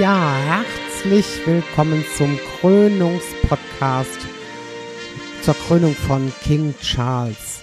Ja, 0.00 0.34
herzlich 0.34 1.46
willkommen 1.46 2.02
zum 2.16 2.38
Krönungspodcast 2.38 4.18
zur 5.42 5.52
Krönung 5.52 5.94
von 5.94 6.32
King 6.42 6.74
Charles. 6.80 7.60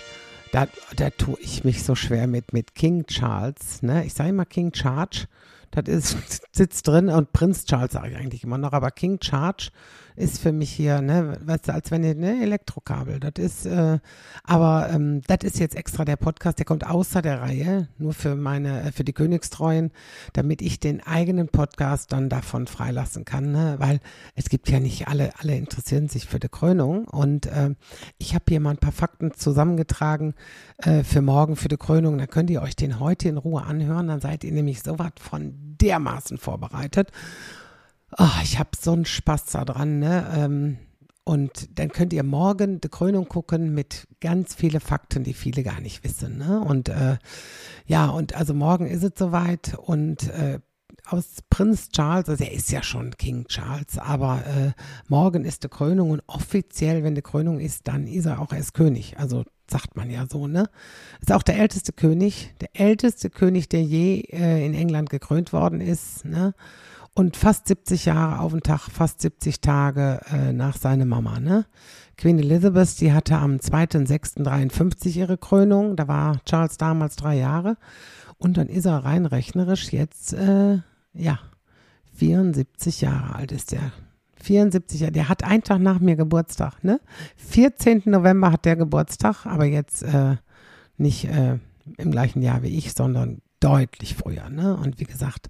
Da, 0.51 0.67
da 0.95 1.09
tue 1.09 1.39
ich 1.39 1.63
mich 1.63 1.83
so 1.83 1.95
schwer 1.95 2.27
mit, 2.27 2.53
mit 2.53 2.75
King 2.75 3.07
Charles. 3.07 3.81
Ne? 3.81 4.05
Ich 4.05 4.13
sage 4.13 4.29
immer 4.29 4.45
King 4.45 4.71
Charge. 4.71 5.25
Das 5.71 5.87
ist, 5.87 6.47
sitzt 6.51 6.87
drin 6.87 7.09
und 7.09 7.33
Prinz 7.33 7.65
Charles 7.65 7.93
sage 7.93 8.11
ich 8.11 8.17
eigentlich 8.17 8.43
immer 8.43 8.57
noch, 8.57 8.73
aber 8.73 8.91
King 8.91 9.19
Charge 9.21 9.69
ist 10.17 10.39
für 10.39 10.51
mich 10.51 10.71
hier, 10.71 11.01
ne, 11.01 11.37
weißt 11.45 11.67
du, 11.67 11.73
als 11.73 11.91
wenn 11.91 12.03
ihr, 12.03 12.15
ne, 12.15 12.41
Elektrokabel. 12.41 13.19
Das 13.19 13.33
ist, 13.37 13.67
äh, 13.67 13.99
aber 14.43 14.89
ähm, 14.91 15.21
das 15.27 15.39
ist 15.43 15.59
jetzt 15.59 15.75
extra 15.75 16.05
der 16.05 16.15
Podcast, 16.15 16.57
der 16.57 16.65
kommt 16.65 16.87
außer 16.87 17.21
der 17.21 17.41
Reihe, 17.41 17.87
nur 17.99 18.13
für 18.13 18.35
meine, 18.35 18.81
äh, 18.81 18.91
für 18.91 19.03
die 19.03 19.13
Königstreuen, 19.13 19.91
damit 20.33 20.63
ich 20.63 20.79
den 20.79 21.05
eigenen 21.05 21.49
Podcast 21.49 22.11
dann 22.13 22.29
davon 22.29 22.65
freilassen 22.65 23.25
kann, 23.25 23.51
ne? 23.51 23.75
weil 23.77 23.99
es 24.33 24.49
gibt 24.49 24.69
ja 24.71 24.79
nicht 24.79 25.07
alle, 25.07 25.33
alle 25.37 25.55
interessieren 25.55 26.09
sich 26.09 26.25
für 26.25 26.39
die 26.39 26.49
Krönung 26.49 27.07
und 27.07 27.45
äh, 27.45 27.75
ich 28.17 28.33
habe 28.33 28.45
hier 28.49 28.59
mal 28.59 28.71
ein 28.71 28.77
paar 28.77 28.91
Fakten 28.91 29.35
zusammengetragen 29.35 30.33
äh, 30.79 31.03
für 31.03 31.21
morgen, 31.21 31.55
für 31.55 31.67
die 31.67 31.77
Krönung. 31.77 32.17
Dann 32.17 32.27
könnt 32.27 32.49
ihr 32.49 32.63
euch 32.63 32.75
den 32.75 32.99
heute 32.99 33.29
in 33.29 33.37
Ruhe 33.37 33.61
anhören, 33.61 34.07
dann 34.07 34.19
seid 34.19 34.43
ihr 34.43 34.51
nämlich 34.51 34.81
so 34.81 34.97
was 34.97 35.11
von 35.19 35.53
dermaßen 35.57 36.37
vorbereitet. 36.37 37.11
Oh, 38.17 38.25
ich 38.41 38.57
habe 38.59 38.69
so 38.79 38.93
einen 38.93 39.05
Spaß 39.05 39.45
daran, 39.45 39.99
ne? 39.99 40.31
Ähm, 40.35 40.77
und 41.27 41.77
dann 41.77 41.89
könnt 41.89 42.13
ihr 42.13 42.23
morgen 42.23 42.79
die 42.79 42.87
Krönung 42.87 43.27
gucken 43.27 43.73
mit 43.73 44.07
ganz 44.21 44.55
vielen 44.55 44.79
Fakten, 44.79 45.25
die 45.25 45.33
viele 45.33 45.61
gar 45.61 45.81
nicht 45.81 46.05
wissen. 46.05 46.37
Ne? 46.37 46.61
Und 46.61 46.87
äh, 46.87 47.17
ja, 47.85 48.07
und 48.07 48.33
also 48.33 48.53
morgen 48.53 48.87
ist 48.87 49.03
es 49.03 49.11
soweit 49.17 49.77
und 49.77 50.29
äh, 50.29 50.59
aus 51.05 51.39
Prinz 51.49 51.89
Charles, 51.89 52.29
also 52.29 52.45
er 52.45 52.53
ist 52.53 52.71
ja 52.71 52.81
schon 52.81 53.11
King 53.17 53.45
Charles, 53.47 53.97
aber 53.97 54.45
äh, 54.45 54.71
morgen 55.09 55.43
ist 55.43 55.65
die 55.65 55.67
Krönung 55.67 56.11
und 56.11 56.23
offiziell, 56.27 57.03
wenn 57.03 57.15
die 57.15 57.21
Krönung 57.21 57.59
ist, 57.59 57.89
dann 57.89 58.07
ist 58.07 58.25
er 58.25 58.39
auch 58.39 58.53
erst 58.53 58.73
König. 58.73 59.19
Also 59.19 59.43
sagt 59.69 59.95
man 59.95 60.09
ja 60.09 60.25
so, 60.29 60.47
ne? 60.47 60.69
Ist 61.21 61.31
auch 61.31 61.43
der 61.43 61.57
älteste 61.57 61.93
König, 61.93 62.53
der 62.61 62.69
älteste 62.73 63.29
König, 63.29 63.69
der 63.69 63.83
je 63.83 64.21
äh, 64.31 64.65
in 64.65 64.73
England 64.73 65.09
gekrönt 65.09 65.53
worden 65.53 65.81
ist, 65.81 66.25
ne? 66.25 66.53
und 67.17 67.35
fast 67.35 67.67
70 67.67 68.05
Jahre 68.05 68.41
auf 68.41 68.51
den 68.51 68.61
Tag, 68.61 68.81
fast 68.91 69.21
70 69.21 69.59
Tage 69.59 70.21
äh, 70.31 70.53
nach 70.53 70.77
seiner 70.77 71.05
Mama. 71.05 71.39
Ne? 71.39 71.65
Queen 72.15 72.37
Elizabeth, 72.37 73.01
die 73.01 73.11
hatte 73.11 73.37
am 73.37 73.55
2.6.53 73.55 75.17
ihre 75.17 75.37
Krönung, 75.39 75.95
da 75.95 76.07
war 76.07 76.43
Charles 76.45 76.77
damals 76.77 77.15
drei 77.15 77.37
Jahre 77.37 77.77
und 78.37 78.57
dann 78.57 78.67
ist 78.67 78.85
er 78.85 79.03
rein 79.03 79.25
rechnerisch 79.25 79.91
jetzt, 79.91 80.33
äh, 80.33 80.77
ja, 81.13 81.39
74 82.13 83.01
Jahre 83.01 83.35
alt 83.35 83.51
ist 83.51 83.71
der. 83.71 83.91
74 84.41 85.01
Jahre, 85.01 85.11
der 85.11 85.29
hat 85.29 85.43
einen 85.43 85.63
Tag 85.63 85.79
nach 85.79 85.99
mir 85.99 86.15
Geburtstag, 86.15 86.83
ne? 86.83 86.99
14. 87.37 88.03
November 88.05 88.51
hat 88.51 88.65
der 88.65 88.75
Geburtstag, 88.75 89.45
aber 89.45 89.65
jetzt 89.65 90.03
äh, 90.03 90.37
nicht 90.97 91.25
äh, 91.25 91.59
im 91.97 92.11
gleichen 92.11 92.41
Jahr 92.41 92.63
wie 92.63 92.77
ich, 92.77 92.93
sondern 92.93 93.41
deutlich 93.59 94.15
früher, 94.15 94.49
ne? 94.49 94.77
Und 94.77 94.99
wie 94.99 95.05
gesagt, 95.05 95.49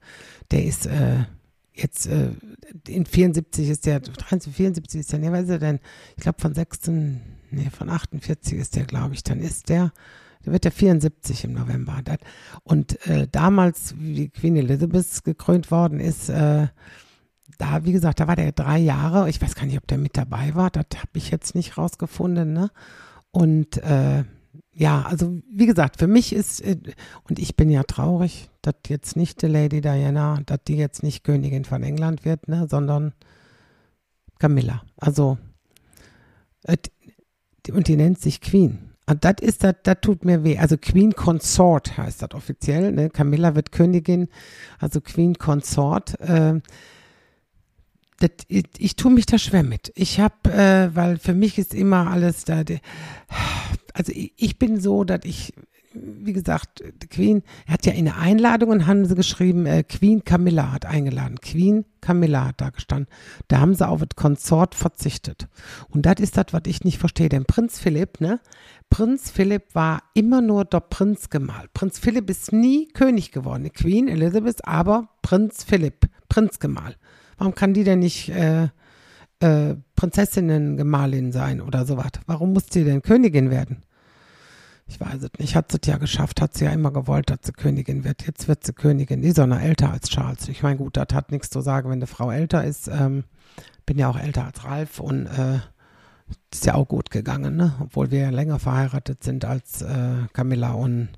der 0.52 0.66
ist 0.66 0.86
äh, 0.86 1.26
jetzt 1.74 2.08
äh, 2.08 2.30
in 2.88 3.06
74 3.06 3.70
ist 3.70 3.86
der, 3.86 4.00
73, 4.00 4.54
74 4.54 5.00
ist 5.00 5.12
der, 5.12 5.20
ne, 5.20 5.32
weiß 5.32 5.50
er 5.50 5.60
denn, 5.60 5.80
ich 6.16 6.24
glaube 6.24 6.42
von 6.42 6.54
16, 6.54 7.22
nee, 7.52 7.70
von 7.70 7.90
48 7.90 8.58
ist 8.58 8.76
der, 8.76 8.86
glaube 8.86 9.14
ich, 9.14 9.24
dann 9.24 9.40
ist 9.40 9.70
der, 9.70 9.92
der 10.46 10.54
wird 10.54 10.64
der 10.64 10.72
74 10.72 11.44
im 11.46 11.54
November. 11.54 12.02
Und 12.64 13.06
äh, 13.08 13.28
damals, 13.32 13.96
wie 13.98 14.30
Queen 14.30 14.56
Elizabeth 14.56 15.24
gekrönt 15.24 15.72
worden 15.72 16.00
ist, 16.00 16.30
äh, 16.30 16.68
da, 17.58 17.86
wie 17.86 17.92
gesagt, 17.92 18.20
da 18.20 18.28
war 18.28 18.36
der 18.36 18.52
drei 18.52 18.78
Jahre. 18.78 19.30
Ich 19.30 19.42
weiß 19.42 19.56
gar 19.56 19.66
nicht, 19.66 19.78
ob 19.78 19.88
der 19.88 19.98
mit 19.98 20.18
dabei 20.18 20.56
war. 20.56 20.70
Das 20.70 20.86
habe 20.96 21.12
ich 21.14 21.32
jetzt 21.32 21.56
nicht 21.56 21.78
rausgefunden. 21.78 22.54
Ne? 22.54 22.70
Und 23.32 23.78
äh, 23.78 24.24
ja, 24.74 25.02
also 25.04 25.42
wie 25.52 25.66
gesagt, 25.66 25.98
für 25.98 26.08
mich 26.08 26.34
ist, 26.34 26.62
äh, 26.62 26.78
und 27.28 27.40
ich 27.40 27.56
bin 27.56 27.70
ja 27.70 27.84
traurig, 27.84 28.50
dass 28.62 28.76
jetzt 28.88 29.16
nicht 29.16 29.42
die 29.42 29.48
Lady 29.48 29.82
Diana, 29.82 30.40
dass 30.46 30.60
die 30.68 30.78
jetzt 30.78 31.02
nicht 31.02 31.24
Königin 31.24 31.66
von 31.66 31.82
England 31.82 32.26
wird, 32.26 32.48
ne, 32.48 32.68
sondern 32.70 33.14
Camilla. 34.38 34.84
Also, 34.98 35.40
und 37.72 37.88
die 37.88 37.96
nennt 37.96 38.20
sich 38.20 38.40
Queen. 38.40 38.92
Und 39.10 39.24
das 39.24 39.36
ist, 39.42 39.64
das 39.64 39.98
tut 40.02 40.26
mir 40.26 40.44
weh. 40.44 40.58
Also 40.58 40.78
Queen 40.78 41.14
Consort 41.14 41.98
heißt 41.98 42.22
das 42.22 42.34
offiziell. 42.34 42.92
Ne? 42.92 43.10
Camilla 43.10 43.56
wird 43.56 43.72
Königin, 43.72 44.28
also 44.80 45.00
Queen 45.00 45.36
Consort. 45.36 46.20
Äh, 46.20 46.60
das, 48.20 48.32
ich, 48.48 48.66
ich 48.78 48.96
tue 48.96 49.12
mich 49.12 49.26
da 49.26 49.38
schwer 49.38 49.64
mit. 49.64 49.92
Ich 49.96 50.20
habe, 50.20 50.52
äh, 50.52 50.96
weil 50.96 51.18
für 51.18 51.34
mich 51.34 51.58
ist 51.58 51.74
immer 51.74 52.10
alles 52.10 52.46
da. 52.46 52.64
Die, 52.64 52.80
also 53.94 54.12
ich, 54.12 54.34
ich 54.38 54.60
bin 54.60 54.80
so, 54.80 55.04
dass 55.04 55.22
ich, 55.24 55.54
wie 55.94 56.34
gesagt, 56.34 56.84
Queen, 57.10 57.44
er 57.66 57.74
hat 57.74 57.86
ja 57.86 57.94
in 57.94 58.06
der 58.06 58.18
Einladung 58.18 58.70
und 58.70 58.88
haben 58.88 59.06
sie 59.06 59.16
geschrieben, 59.16 59.66
äh, 59.66 59.84
Queen 59.84 60.24
Camilla 60.24 60.72
hat 60.72 60.86
eingeladen. 60.86 61.40
Queen 61.42 61.86
Camilla 62.02 62.48
hat 62.48 62.62
da 62.62 62.70
gestanden. 62.72 63.08
Da 63.48 63.60
haben 63.60 63.76
sie 63.76 63.88
auf 63.88 64.02
das 64.02 64.16
Konsort 64.16 64.74
verzichtet. 64.74 65.48
Und 65.90 66.06
das 66.06 66.16
ist 66.20 66.38
das, 66.38 66.48
was 66.52 66.64
ich 66.66 66.84
nicht 66.84 66.98
verstehe. 66.98 67.30
Denn 67.30 67.46
Prinz 67.46 67.80
Philipp, 67.80 68.20
ne? 68.20 68.40
Prinz 68.90 69.30
Philipp 69.30 69.76
war 69.76 70.02
immer 70.14 70.42
nur 70.42 70.66
der 70.66 70.80
Prinz 70.80 71.30
gemalt. 71.30 71.74
Prinz 71.74 72.00
Philipp 72.00 72.30
ist 72.30 72.52
nie 72.52 72.88
König 72.88 73.32
geworden. 73.32 73.72
Queen 73.74 74.08
Elizabeth, 74.08 74.66
aber 74.66 75.10
Prinz 75.22 75.64
Philipp, 75.64 76.08
Prinz 76.30 76.60
gemalt. 76.60 76.98
Warum 77.38 77.56
kann 77.56 77.74
die 77.74 77.84
denn 77.84 78.00
nicht 78.00 78.30
äh, 78.30 78.70
äh, 79.40 79.76
Prinzessinnen-Gemahlin 79.96 81.32
sein 81.32 81.62
oder 81.62 81.86
sowas? 81.86 82.12
Warum 82.26 82.54
muss 82.54 82.66
sie 82.72 82.84
denn 82.84 83.02
Königin 83.02 83.50
werden? 83.50 83.84
Ich 84.88 85.00
weiß 85.00 85.22
es 85.22 85.32
nicht. 85.38 85.56
Hat 85.56 85.72
sie 85.72 85.80
es 85.82 85.88
ja 85.88 85.98
geschafft, 85.98 86.42
hat 86.42 86.56
sie 86.56 86.66
ja 86.66 86.72
immer 86.72 86.92
gewollt, 86.92 87.30
dass 87.30 87.40
sie 87.44 87.52
Königin 87.52 88.04
wird. 88.04 88.26
Jetzt 88.26 88.48
wird 88.48 88.66
sie 88.66 88.74
Königin. 88.74 89.22
Die 89.22 89.28
ist 89.28 89.40
auch 89.40 89.48
noch 89.48 89.60
älter 89.60 89.92
als 89.92 90.10
Charles. 90.10 90.48
Ich 90.48 90.64
meine, 90.64 90.78
gut, 90.78 90.98
das 90.98 91.08
hat 91.14 91.32
nichts 91.32 91.50
zu 91.50 91.62
sagen, 91.62 91.90
wenn 91.90 92.00
eine 92.00 92.08
Frau 92.08 92.32
älter 92.32 92.64
ist. 92.64 92.88
Ähm, 92.88 93.26
bin 93.86 93.98
ja 93.98 94.10
auch 94.10 94.20
älter 94.20 94.46
als 94.46 94.64
Ralf 94.64 95.00
und 95.00 95.28
äh, 95.28 95.60
ist 96.52 96.66
ja 96.66 96.76
auch 96.76 96.88
gut 96.88 97.10
gegangen, 97.10 97.56
ne? 97.56 97.74
Obwohl 97.82 98.12
wir 98.12 98.20
ja 98.20 98.30
länger 98.30 98.60
verheiratet 98.60 99.24
sind 99.24 99.46
als 99.46 99.82
äh, 99.82 100.28
Camilla 100.34 100.72
und 100.72 101.10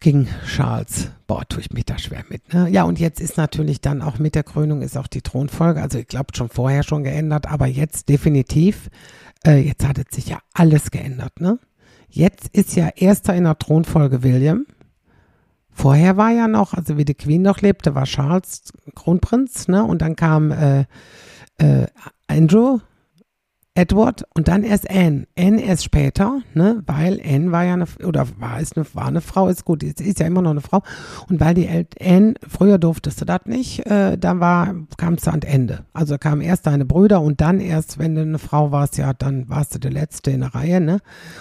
King 0.00 0.28
Charles. 0.46 1.10
Boah, 1.26 1.42
tue 1.48 1.60
ich 1.60 1.72
mich 1.72 1.84
da 1.84 1.98
schwer 1.98 2.24
mit. 2.28 2.52
Ne? 2.52 2.68
Ja, 2.70 2.84
und 2.84 2.98
jetzt 2.98 3.20
ist 3.20 3.36
natürlich 3.36 3.80
dann 3.80 4.02
auch 4.02 4.18
mit 4.18 4.34
der 4.34 4.42
Krönung 4.42 4.82
ist 4.82 4.96
auch 4.96 5.06
die 5.06 5.22
Thronfolge, 5.22 5.80
also 5.80 5.98
ich 5.98 6.08
glaube 6.08 6.34
schon 6.34 6.48
vorher 6.48 6.82
schon 6.82 7.04
geändert, 7.04 7.46
aber 7.46 7.66
jetzt 7.66 8.08
definitiv, 8.08 8.90
äh, 9.46 9.58
jetzt 9.58 9.86
hat 9.86 9.98
es 9.98 10.14
sich 10.14 10.28
ja 10.28 10.38
alles 10.54 10.90
geändert. 10.90 11.40
Ne? 11.40 11.58
Jetzt 12.08 12.48
ist 12.48 12.76
ja 12.76 12.88
erster 12.94 13.34
in 13.34 13.44
der 13.44 13.58
Thronfolge 13.58 14.22
William. 14.22 14.66
Vorher 15.70 16.16
war 16.16 16.30
ja 16.30 16.48
noch, 16.48 16.74
also 16.74 16.98
wie 16.98 17.04
die 17.04 17.14
Queen 17.14 17.42
noch 17.42 17.60
lebte, 17.60 17.94
war 17.94 18.04
Charles 18.04 18.72
Kronprinz, 18.94 19.68
ne? 19.68 19.82
Und 19.82 20.02
dann 20.02 20.16
kam 20.16 20.50
äh, 20.50 20.84
äh, 21.56 21.86
Andrew, 22.26 22.80
Edward 23.74 24.24
und 24.34 24.48
dann 24.48 24.64
erst 24.64 24.90
Anne. 24.90 25.26
Anne 25.38 25.62
erst 25.62 25.84
später, 25.84 26.42
ne, 26.52 26.82
weil 26.86 27.20
Anne 27.24 27.52
war 27.52 27.64
ja 27.64 27.72
eine, 27.72 27.86
oder 28.06 28.26
war 28.38 28.60
es 28.60 28.76
eine, 28.76 28.84
war 28.94 29.06
eine 29.06 29.22
Frau, 29.22 29.48
ist 29.48 29.64
gut, 29.64 29.82
ist, 29.82 30.00
ist 30.00 30.20
ja 30.20 30.26
immer 30.26 30.42
noch 30.42 30.50
eine 30.50 30.60
Frau. 30.60 30.82
Und 31.30 31.40
weil 31.40 31.54
die 31.54 31.66
El 31.66 31.86
Anne, 31.98 32.34
früher 32.46 32.78
durftest 32.78 33.22
du 33.22 33.24
das 33.24 33.46
nicht, 33.46 33.86
äh, 33.86 34.18
dann 34.18 34.40
war, 34.40 34.74
kam 34.98 35.14
es 35.14 35.26
ans 35.26 35.46
Ende. 35.46 35.86
Also 35.94 36.18
kamen 36.18 36.42
erst 36.42 36.66
deine 36.66 36.84
Brüder 36.84 37.22
und 37.22 37.40
dann 37.40 37.60
erst, 37.60 37.98
wenn 37.98 38.14
du 38.14 38.20
eine 38.20 38.38
Frau 38.38 38.72
warst, 38.72 38.98
ja, 38.98 39.14
dann 39.14 39.48
warst 39.48 39.74
du 39.74 39.78
der 39.78 39.90
Letzte 39.90 40.32
in 40.32 40.40
der 40.40 40.54
Reihe, 40.54 40.80
ne. 40.80 40.98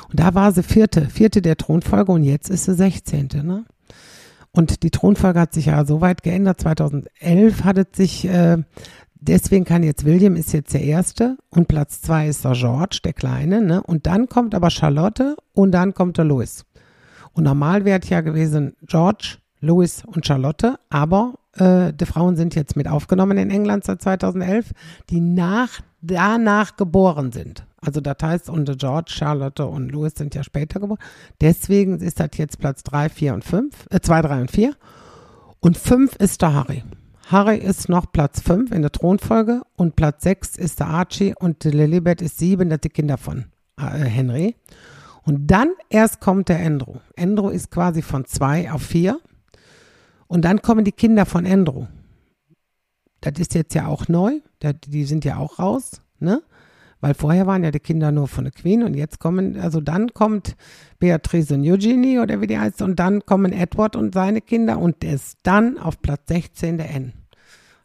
Und 0.09 0.19
da 0.19 0.33
war 0.33 0.53
sie 0.53 0.63
vierte, 0.63 1.09
vierte 1.09 1.41
der 1.41 1.57
Thronfolge 1.57 2.13
und 2.13 2.23
jetzt 2.23 2.49
ist 2.49 2.63
sie 2.63 2.75
sechzehnte, 2.75 3.43
ne. 3.43 3.65
Und 4.53 4.83
die 4.83 4.91
Thronfolge 4.91 5.39
hat 5.39 5.53
sich 5.53 5.67
ja 5.67 5.85
so 5.85 6.01
weit 6.01 6.23
geändert. 6.23 6.59
2011 6.59 7.63
hat 7.63 7.77
es 7.77 7.87
sich, 7.93 8.25
äh, 8.27 8.57
deswegen 9.21 9.65
kann 9.65 9.83
jetzt 9.83 10.03
William 10.03 10.35
ist 10.35 10.51
jetzt 10.51 10.73
der 10.73 10.83
Erste 10.83 11.37
und 11.49 11.67
Platz 11.67 12.01
zwei 12.01 12.27
ist 12.27 12.43
der 12.43 12.53
George, 12.53 12.99
der 13.03 13.13
Kleine, 13.13 13.61
ne? 13.61 13.81
Und 13.83 14.07
dann 14.07 14.27
kommt 14.27 14.53
aber 14.53 14.69
Charlotte 14.69 15.37
und 15.53 15.71
dann 15.71 15.93
kommt 15.93 16.17
der 16.17 16.25
Louis. 16.25 16.65
Und 17.33 17.45
normal 17.45 17.85
wäre 17.85 18.01
ja 18.03 18.21
gewesen 18.21 18.75
George, 18.81 19.37
Louis 19.61 20.03
und 20.05 20.25
Charlotte, 20.25 20.79
aber 20.89 21.35
äh, 21.53 21.93
die 21.93 22.05
Frauen 22.05 22.35
sind 22.35 22.55
jetzt 22.55 22.75
mit 22.75 22.87
aufgenommen 22.87 23.37
in 23.37 23.51
England 23.51 23.85
seit 23.85 24.01
2011, 24.01 24.71
die 25.09 25.21
nach 25.21 25.81
danach 26.01 26.75
geboren 26.77 27.31
sind. 27.31 27.65
Also 27.79 28.01
das 28.01 28.17
heißt, 28.21 28.49
und 28.49 28.77
George, 28.77 29.11
Charlotte 29.11 29.65
und 29.65 29.91
Louis 29.91 30.13
sind 30.15 30.35
ja 30.35 30.43
später 30.43 30.79
geboren. 30.79 30.99
Deswegen 31.39 31.99
ist 31.99 32.19
das 32.19 32.29
jetzt 32.35 32.59
Platz 32.59 32.83
3, 32.83 33.09
4 33.09 33.33
und 33.33 33.43
5, 33.43 33.87
äh, 33.89 33.99
2, 33.99 34.21
3 34.21 34.41
und 34.41 34.51
4. 34.51 34.75
Und 35.59 35.77
5 35.77 36.15
ist 36.15 36.41
der 36.41 36.53
Harry. 36.53 36.83
Harry 37.31 37.59
ist 37.59 37.87
noch 37.87 38.11
Platz 38.11 38.41
5 38.41 38.73
in 38.73 38.81
der 38.81 38.91
Thronfolge 38.91 39.61
und 39.77 39.95
Platz 39.95 40.23
6 40.23 40.57
ist 40.57 40.81
der 40.81 40.87
Archie 40.87 41.33
und 41.39 41.63
Lilibet 41.63 42.21
ist 42.21 42.39
7, 42.39 42.69
das 42.69 42.81
die 42.81 42.89
Kinder 42.89 43.17
von 43.17 43.45
äh, 43.77 43.83
Henry. 43.83 44.57
Und 45.23 45.47
dann 45.47 45.69
erst 45.89 46.19
kommt 46.19 46.49
der 46.49 46.59
Andrew. 46.59 46.95
Andrew 47.17 47.47
ist 47.47 47.71
quasi 47.71 48.01
von 48.01 48.25
2 48.25 48.73
auf 48.73 48.81
4. 48.81 49.17
Und 50.27 50.43
dann 50.43 50.61
kommen 50.61 50.83
die 50.83 50.91
Kinder 50.91 51.25
von 51.25 51.45
Andrew. 51.45 51.85
das 53.21 53.33
ist 53.37 53.53
jetzt 53.53 53.75
ja 53.75 53.87
auch 53.87 54.09
neu, 54.09 54.41
die 54.87 55.05
sind 55.05 55.23
ja 55.23 55.37
auch 55.37 55.57
raus, 55.57 56.01
ne? 56.19 56.41
Weil 56.99 57.13
vorher 57.13 57.47
waren 57.47 57.63
ja 57.63 57.71
die 57.71 57.79
Kinder 57.79 58.11
nur 58.11 58.27
von 58.27 58.43
der 58.43 58.53
Queen 58.53 58.83
und 58.83 58.93
jetzt 58.93 59.19
kommen, 59.19 59.57
also 59.57 59.79
dann 59.79 60.13
kommt 60.13 60.55
Beatrice 60.99 61.53
und 61.53 61.63
Eugenie 61.63 62.19
oder 62.19 62.41
wie 62.41 62.47
die 62.47 62.59
heißt 62.59 62.81
und 62.81 62.99
dann 62.99 63.25
kommen 63.25 63.53
Edward 63.53 63.95
und 63.95 64.13
seine 64.13 64.41
Kinder 64.41 64.77
und 64.79 65.03
ist 65.03 65.39
dann 65.43 65.77
auf 65.79 66.01
Platz 66.01 66.23
16 66.27 66.77
der 66.77 66.91
N. 66.91 67.13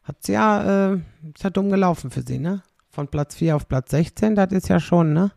Hat 0.07 0.23
sie 0.23 0.33
ja, 0.33 0.93
äh, 0.93 0.97
ist 1.35 1.43
ja 1.43 1.51
dumm 1.51 1.69
gelaufen 1.69 2.11
für 2.11 2.23
sie, 2.23 2.39
ne? 2.39 2.63
Von 2.91 3.09
Platz 3.09 3.35
4 3.35 3.57
auf 3.57 3.69
Platz 3.69 3.91
16, 3.91 4.37
das 4.37 4.53
ist 4.53 4.69
ja 4.69 4.79
schon, 4.79 5.13
ne? 5.13 5.33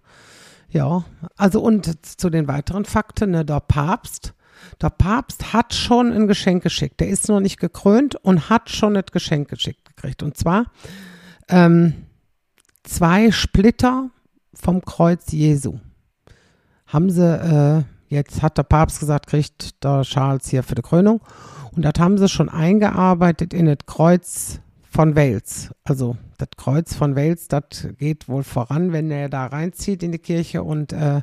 Ja, 0.69 1.03
also 1.35 1.61
und 1.61 2.07
zu 2.19 2.29
den 2.29 2.47
weiteren 2.47 2.85
Fakten, 2.85 3.31
ne, 3.31 3.43
der 3.43 3.59
Papst, 3.59 4.35
der 4.79 4.91
Papst 4.91 5.51
hat 5.53 5.73
schon 5.73 6.13
ein 6.13 6.27
Geschenk 6.27 6.61
geschickt. 6.61 6.99
Der 6.99 7.07
ist 7.07 7.27
noch 7.27 7.39
nicht 7.39 7.59
gekrönt 7.59 8.15
und 8.15 8.49
hat 8.49 8.69
schon 8.69 8.95
ein 8.95 9.03
Geschenk 9.11 9.49
geschickt 9.49 9.85
gekriegt. 9.85 10.21
Und 10.21 10.37
zwar 10.37 10.65
ähm, 11.47 11.93
zwei 12.83 13.31
Splitter 13.31 14.11
vom 14.53 14.81
Kreuz 14.83 15.31
Jesu. 15.31 15.79
Haben 16.85 17.09
sie, 17.09 17.23
äh, 17.23 17.83
jetzt 18.09 18.41
hat 18.41 18.57
der 18.57 18.63
Papst 18.63 18.99
gesagt, 18.99 19.27
kriegt 19.27 19.83
der 19.83 20.01
Charles 20.01 20.49
hier 20.49 20.63
für 20.63 20.75
die 20.75 20.81
Krönung. 20.81 21.21
Und 21.71 21.83
das 21.83 21.93
haben 21.99 22.17
sie 22.17 22.27
schon 22.27 22.49
eingearbeitet 22.49 23.53
in 23.53 23.67
das 23.67 23.77
Kreuz 23.85 24.59
von 24.89 25.15
Wales. 25.15 25.69
Also 25.83 26.17
das 26.37 26.49
Kreuz 26.57 26.95
von 26.95 27.15
Wales, 27.15 27.47
das 27.47 27.87
geht 27.97 28.27
wohl 28.27 28.43
voran, 28.43 28.91
wenn 28.91 29.11
er 29.11 29.29
da 29.29 29.45
reinzieht 29.45 30.03
in 30.03 30.11
die 30.11 30.19
Kirche 30.19 30.63
und 30.63 30.91
äh, 30.93 31.21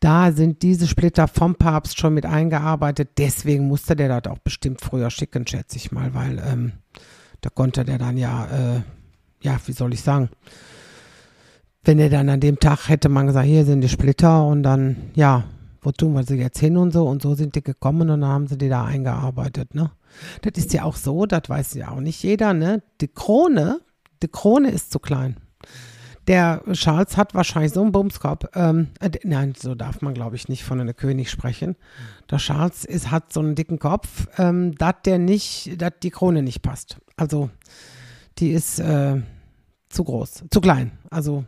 da 0.00 0.32
sind 0.32 0.62
diese 0.62 0.86
Splitter 0.86 1.28
vom 1.28 1.54
Papst 1.54 1.98
schon 1.98 2.12
mit 2.12 2.26
eingearbeitet. 2.26 3.12
Deswegen 3.16 3.66
musste 3.66 3.96
der 3.96 4.20
das 4.20 4.30
auch 4.30 4.38
bestimmt 4.38 4.82
früher 4.82 5.10
schicken, 5.10 5.46
schätze 5.46 5.76
ich 5.78 5.92
mal, 5.92 6.12
weil 6.12 6.42
ähm, 6.46 6.72
da 7.40 7.48
konnte 7.48 7.86
der 7.86 7.96
dann 7.96 8.18
ja, 8.18 8.44
äh, 8.46 8.82
ja, 9.40 9.58
wie 9.64 9.72
soll 9.72 9.94
ich 9.94 10.02
sagen, 10.02 10.28
wenn 11.84 11.98
er 11.98 12.10
dann 12.10 12.28
an 12.28 12.40
dem 12.40 12.58
Tag 12.58 12.88
hätte 12.88 13.08
man 13.08 13.26
gesagt, 13.26 13.46
hier 13.46 13.64
sind 13.64 13.80
die 13.80 13.88
Splitter 13.88 14.46
und 14.46 14.62
dann, 14.62 14.96
ja, 15.14 15.44
wo 15.84 15.92
tun 15.92 16.14
wir 16.14 16.24
sie 16.24 16.36
jetzt 16.36 16.58
hin 16.58 16.76
und 16.76 16.92
so 16.92 17.06
und 17.06 17.22
so 17.22 17.34
sind 17.34 17.54
die 17.54 17.62
gekommen 17.62 18.10
und 18.10 18.20
dann 18.20 18.24
haben 18.24 18.46
sie 18.46 18.58
die 18.58 18.68
da 18.68 18.84
eingearbeitet, 18.84 19.74
ne? 19.74 19.92
Das 20.42 20.52
ist 20.56 20.72
ja 20.72 20.84
auch 20.84 20.96
so, 20.96 21.26
das 21.26 21.48
weiß 21.48 21.74
ja 21.74 21.90
auch 21.90 22.00
nicht 22.00 22.22
jeder, 22.22 22.54
ne? 22.54 22.82
Die 23.00 23.08
Krone, 23.08 23.80
die 24.22 24.28
Krone 24.28 24.70
ist 24.70 24.90
zu 24.90 24.98
klein. 24.98 25.36
Der 26.26 26.62
Charles 26.72 27.18
hat 27.18 27.34
wahrscheinlich 27.34 27.72
so 27.72 27.82
einen 27.82 27.92
Bumskopf. 27.92 28.46
Ähm, 28.54 28.88
äh, 29.00 29.10
nein, 29.24 29.52
so 29.56 29.74
darf 29.74 30.00
man, 30.00 30.14
glaube 30.14 30.36
ich, 30.36 30.48
nicht 30.48 30.64
von 30.64 30.80
einem 30.80 30.96
König 30.96 31.30
sprechen. 31.30 31.76
Der 32.30 32.38
Charles 32.38 32.86
ist, 32.86 33.10
hat 33.10 33.30
so 33.32 33.40
einen 33.40 33.54
dicken 33.54 33.78
Kopf, 33.78 34.26
ähm, 34.38 34.74
dass 34.76 34.94
der 35.04 35.18
nicht, 35.18 35.80
dass 35.82 35.92
die 36.02 36.10
Krone 36.10 36.42
nicht 36.42 36.62
passt. 36.62 36.96
Also, 37.16 37.50
die 38.38 38.52
ist 38.52 38.78
äh, 38.78 39.20
zu 39.90 40.04
groß, 40.04 40.44
zu 40.50 40.60
klein. 40.62 40.92
Also, 41.10 41.44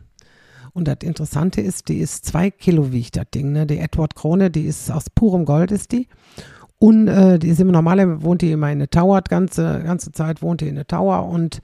und 0.77 0.87
das 0.87 0.97
Interessante 1.01 1.59
ist, 1.59 1.89
die 1.89 1.97
ist 1.97 2.23
zwei 2.23 2.51
Kilo 2.51 2.91
wiegt, 2.91 3.17
das 3.17 3.25
Ding, 3.33 3.51
ne? 3.51 3.65
Die 3.65 3.79
Edward 3.79 4.13
Krone, 4.13 4.51
die 4.51 4.65
ist 4.65 4.91
aus 4.91 5.09
purem 5.09 5.43
Gold, 5.43 5.71
ist 5.71 5.91
die. 5.91 6.07
Und 6.77 7.07
äh, 7.07 7.39
die 7.39 7.47
ist 7.47 7.59
immer 7.59 7.71
normal, 7.71 8.21
wohnt 8.21 8.43
die 8.43 8.51
immer 8.51 8.71
in 8.71 8.77
der 8.77 8.89
Tower, 8.91 9.23
ganze, 9.23 9.81
ganze 9.83 10.11
Zeit 10.11 10.43
wohnt 10.43 10.61
die 10.61 10.67
in 10.67 10.75
der 10.75 10.85
Tower 10.85 11.25
und 11.25 11.63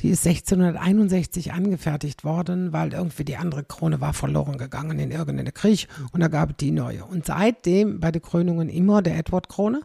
die 0.00 0.08
ist 0.08 0.26
1661 0.26 1.52
angefertigt 1.52 2.24
worden, 2.24 2.72
weil 2.72 2.94
irgendwie 2.94 3.26
die 3.26 3.36
andere 3.36 3.62
Krone 3.62 4.00
war 4.00 4.14
verloren 4.14 4.56
gegangen 4.56 4.98
in 5.00 5.10
irgendeinem 5.10 5.52
Krieg 5.52 5.86
und 6.12 6.20
da 6.20 6.28
gab 6.28 6.52
es 6.52 6.56
die 6.56 6.70
neue. 6.70 7.04
Und 7.04 7.26
seitdem 7.26 8.00
bei 8.00 8.10
den 8.10 8.22
Krönungen 8.22 8.70
immer 8.70 9.02
der 9.02 9.18
Edward-Krone. 9.18 9.82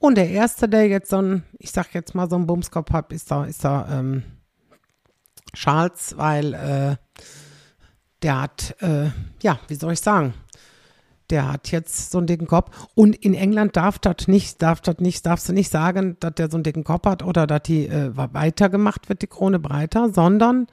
Und 0.00 0.16
der 0.16 0.28
erste, 0.28 0.68
der 0.68 0.88
jetzt 0.88 1.10
so 1.10 1.18
ein, 1.18 1.44
ich 1.60 1.70
sag 1.70 1.94
jetzt 1.94 2.16
mal 2.16 2.28
so 2.28 2.34
einen 2.34 2.48
Bumskopf 2.48 2.90
hat, 2.90 3.12
ist 3.12 3.30
da, 3.30 3.44
ist 3.44 3.64
da 3.64 4.00
ähm, 4.00 4.24
Charles, 5.54 6.16
weil 6.16 6.54
äh, 6.54 6.96
der 8.22 8.40
hat, 8.40 8.76
äh, 8.80 9.10
ja, 9.42 9.58
wie 9.68 9.74
soll 9.74 9.92
ich 9.92 10.00
sagen, 10.00 10.34
der 11.30 11.50
hat 11.50 11.70
jetzt 11.70 12.10
so 12.10 12.18
einen 12.18 12.26
dicken 12.26 12.46
Kopf. 12.46 12.70
Und 12.94 13.16
in 13.16 13.34
England 13.34 13.76
darf 13.76 13.98
das 13.98 14.28
nicht, 14.28 14.60
darf 14.60 14.80
das 14.80 14.98
nicht, 14.98 15.24
darfst 15.24 15.48
du 15.48 15.52
nicht 15.52 15.70
sagen, 15.70 16.16
dass 16.20 16.34
der 16.34 16.50
so 16.50 16.56
einen 16.56 16.64
dicken 16.64 16.84
Kopf 16.84 17.06
hat 17.06 17.22
oder 17.22 17.46
dass 17.46 17.62
die 17.62 17.86
äh, 17.86 18.10
weiter 18.14 18.68
gemacht 18.68 19.08
wird, 19.08 19.22
die 19.22 19.26
Krone 19.26 19.58
breiter, 19.58 20.10
sondern 20.10 20.66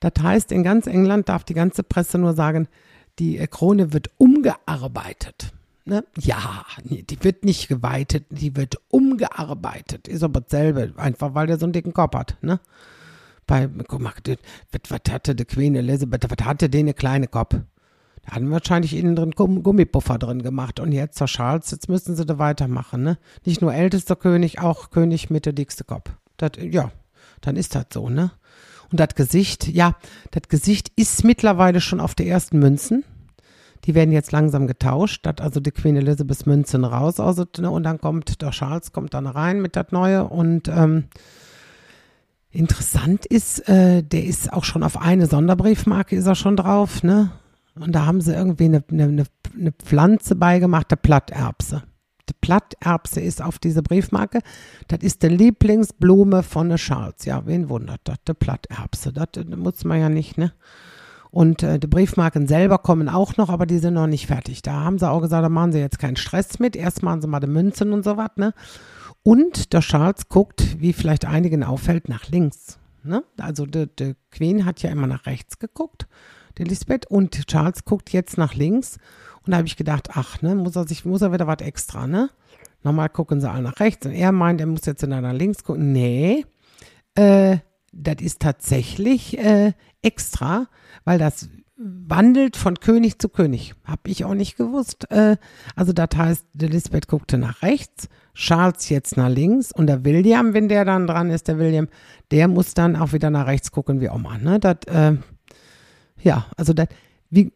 das 0.00 0.12
heißt, 0.20 0.50
in 0.50 0.64
ganz 0.64 0.88
England 0.88 1.28
darf 1.28 1.44
die 1.44 1.54
ganze 1.54 1.84
Presse 1.84 2.18
nur 2.18 2.34
sagen, 2.34 2.66
die 3.20 3.38
äh, 3.38 3.46
Krone 3.46 3.92
wird 3.92 4.10
umgearbeitet. 4.18 5.52
Ne? 5.84 6.04
Ja, 6.18 6.64
die 6.84 7.22
wird 7.22 7.44
nicht 7.44 7.68
geweitet, 7.68 8.24
die 8.30 8.56
wird 8.56 8.76
umgearbeitet. 8.88 10.08
Ist 10.08 10.22
aber 10.22 10.40
dasselbe, 10.40 10.92
einfach 10.96 11.34
weil 11.34 11.46
der 11.46 11.58
so 11.58 11.66
einen 11.66 11.72
dicken 11.72 11.92
Kopf 11.92 12.14
hat. 12.14 12.36
Ne? 12.40 12.60
Bei, 13.46 13.68
guck 13.88 14.00
mal, 14.00 14.12
was 14.88 15.00
hatte 15.12 15.34
die 15.34 15.44
Queen 15.44 15.74
Elizabeth, 15.74 16.30
was 16.30 16.46
hatte 16.46 16.68
der 16.68 16.80
eine 16.80 16.94
kleine 16.94 17.26
Kopf? 17.26 17.56
Da 18.24 18.36
hatten 18.36 18.50
wahrscheinlich 18.50 18.94
innen 18.94 19.16
drin 19.16 19.32
Gummipuffer 19.32 20.18
drin 20.18 20.42
gemacht. 20.42 20.78
Und 20.78 20.92
jetzt 20.92 21.18
zur 21.18 21.26
Charles, 21.26 21.70
jetzt 21.72 21.88
müssen 21.88 22.14
sie 22.14 22.24
da 22.24 22.38
weitermachen, 22.38 23.02
ne? 23.02 23.18
Nicht 23.44 23.60
nur 23.60 23.74
ältester 23.74 24.14
König, 24.14 24.60
auch 24.60 24.90
König 24.90 25.28
mit 25.28 25.44
der 25.44 25.52
dickste 25.52 25.84
Kopf. 25.84 26.10
Das, 26.36 26.52
ja, 26.60 26.92
dann 27.40 27.56
ist 27.56 27.74
das 27.74 27.86
so, 27.92 28.08
ne? 28.08 28.30
Und 28.92 29.00
das 29.00 29.14
Gesicht, 29.14 29.68
ja, 29.68 29.96
das 30.30 30.48
Gesicht 30.48 30.92
ist 30.96 31.24
mittlerweile 31.24 31.80
schon 31.80 31.98
auf 31.98 32.14
der 32.14 32.26
ersten 32.26 32.58
Münzen. 32.58 33.04
Die 33.84 33.94
werden 33.94 34.12
jetzt 34.12 34.30
langsam 34.30 34.66
getauscht. 34.68 35.26
Das 35.26 35.38
also 35.40 35.58
die 35.58 35.72
Queen 35.72 35.96
Elizabeth 35.96 36.46
Münzen 36.46 36.84
raus. 36.84 37.18
Also, 37.18 37.44
ne, 37.58 37.70
und 37.70 37.82
dann 37.82 38.00
kommt 38.00 38.40
der 38.42 38.50
Charles 38.50 38.92
kommt 38.92 39.14
dann 39.14 39.26
rein 39.26 39.60
mit 39.60 39.74
das 39.74 39.90
Neue. 39.90 40.24
Und 40.24 40.68
ähm, 40.68 41.04
interessant 42.52 43.26
ist, 43.26 43.68
äh, 43.68 44.02
der 44.02 44.24
ist 44.24 44.52
auch 44.52 44.64
schon 44.64 44.82
auf 44.82 45.00
eine 45.00 45.26
Sonderbriefmarke 45.26 46.14
ist 46.16 46.26
er 46.26 46.34
schon 46.34 46.56
drauf, 46.56 47.02
ne? 47.02 47.32
Und 47.74 47.92
da 47.92 48.04
haben 48.04 48.20
sie 48.20 48.34
irgendwie 48.34 48.66
eine, 48.66 48.84
eine, 48.90 49.24
eine 49.58 49.72
Pflanze 49.72 50.36
beigemacht, 50.36 50.90
der 50.90 50.96
Platterbse. 50.96 51.82
Die 52.28 52.34
Platterbse 52.40 53.20
ist 53.20 53.42
auf 53.42 53.58
dieser 53.58 53.82
Briefmarke. 53.82 54.40
Das 54.88 55.00
ist 55.00 55.22
die 55.22 55.28
Lieblingsblume 55.28 56.42
von 56.42 56.68
der 56.68 56.78
Charles. 56.78 57.24
Ja, 57.24 57.46
wen 57.46 57.70
wundert 57.70 58.02
das? 58.04 58.18
Die 58.28 58.34
Platterbse. 58.34 59.12
Das, 59.12 59.28
das 59.32 59.46
muss 59.46 59.84
man 59.84 60.00
ja 60.00 60.08
nicht, 60.10 60.36
ne? 60.36 60.52
Und 61.30 61.62
äh, 61.62 61.78
die 61.78 61.86
Briefmarken 61.86 62.46
selber 62.46 62.76
kommen 62.76 63.08
auch 63.08 63.38
noch, 63.38 63.48
aber 63.48 63.64
die 63.64 63.78
sind 63.78 63.94
noch 63.94 64.06
nicht 64.06 64.26
fertig. 64.26 64.60
Da 64.60 64.72
haben 64.72 64.98
sie 64.98 65.10
auch 65.10 65.22
gesagt, 65.22 65.42
da 65.42 65.48
machen 65.48 65.72
sie 65.72 65.78
jetzt 65.78 65.98
keinen 65.98 66.16
Stress 66.16 66.58
mit. 66.58 66.76
Erst 66.76 67.02
machen 67.02 67.22
sie 67.22 67.26
mal 67.26 67.40
die 67.40 67.46
Münzen 67.46 67.94
und 67.94 68.04
so 68.04 68.18
was, 68.18 68.28
ne? 68.36 68.52
Und 69.22 69.72
der 69.72 69.80
Charles 69.80 70.28
guckt, 70.28 70.80
wie 70.80 70.92
vielleicht 70.92 71.24
einigen 71.24 71.62
auffällt, 71.62 72.08
nach 72.08 72.28
links. 72.28 72.78
Ne? 73.04 73.22
Also 73.38 73.66
die, 73.66 73.86
die 73.86 74.14
Queen 74.30 74.64
hat 74.64 74.82
ja 74.82 74.90
immer 74.90 75.06
nach 75.06 75.26
rechts 75.26 75.58
geguckt 75.58 76.06
der 76.58 76.66
Lisbeth. 76.66 77.06
Und 77.06 77.46
Charles 77.46 77.84
guckt 77.84 78.12
jetzt 78.12 78.38
nach 78.38 78.54
links. 78.54 78.98
Und 79.44 79.52
da 79.52 79.58
habe 79.58 79.66
ich 79.66 79.76
gedacht, 79.76 80.10
ach, 80.12 80.42
ne, 80.42 80.54
muss 80.54 80.76
er 80.76 80.86
sich, 80.86 81.04
muss 81.04 81.22
er 81.22 81.32
wieder 81.32 81.46
was 81.46 81.60
extra, 81.60 82.06
ne? 82.06 82.30
Normal 82.84 83.08
gucken 83.08 83.40
sie 83.40 83.50
alle 83.50 83.62
nach 83.62 83.80
rechts. 83.80 84.06
Und 84.06 84.12
er 84.12 84.32
meint, 84.32 84.60
er 84.60 84.66
muss 84.66 84.86
jetzt 84.86 85.06
nach 85.06 85.32
links 85.32 85.64
gucken. 85.64 85.92
Nee, 85.92 86.44
äh, 87.14 87.58
das 87.92 88.16
ist 88.20 88.40
tatsächlich 88.40 89.38
äh, 89.38 89.72
extra, 90.02 90.68
weil 91.04 91.18
das 91.18 91.48
wandelt 91.82 92.56
von 92.56 92.80
König 92.80 93.18
zu 93.18 93.28
König. 93.28 93.74
Hab 93.84 94.06
ich 94.06 94.24
auch 94.24 94.34
nicht 94.34 94.56
gewusst. 94.56 95.10
Äh, 95.10 95.36
also 95.76 95.92
das 95.92 96.08
heißt, 96.16 96.46
Lisbeth 96.54 97.08
guckte 97.08 97.38
nach 97.38 97.62
rechts, 97.62 98.08
Charles 98.34 98.88
jetzt 98.88 99.16
nach 99.16 99.28
links 99.28 99.72
und 99.72 99.86
der 99.86 100.04
William, 100.04 100.54
wenn 100.54 100.68
der 100.68 100.84
dann 100.84 101.06
dran 101.06 101.30
ist, 101.30 101.48
der 101.48 101.58
William, 101.58 101.88
der 102.30 102.48
muss 102.48 102.74
dann 102.74 102.96
auch 102.96 103.12
wieder 103.12 103.30
nach 103.30 103.46
rechts 103.46 103.70
gucken 103.72 104.00
wie 104.00 104.08
Oma. 104.08 104.38
Ne? 104.38 104.58
Das, 104.58 104.76
äh, 104.86 105.16
ja, 106.22 106.46
also 106.56 106.72
das, 106.72 106.88
wie, 107.30 107.52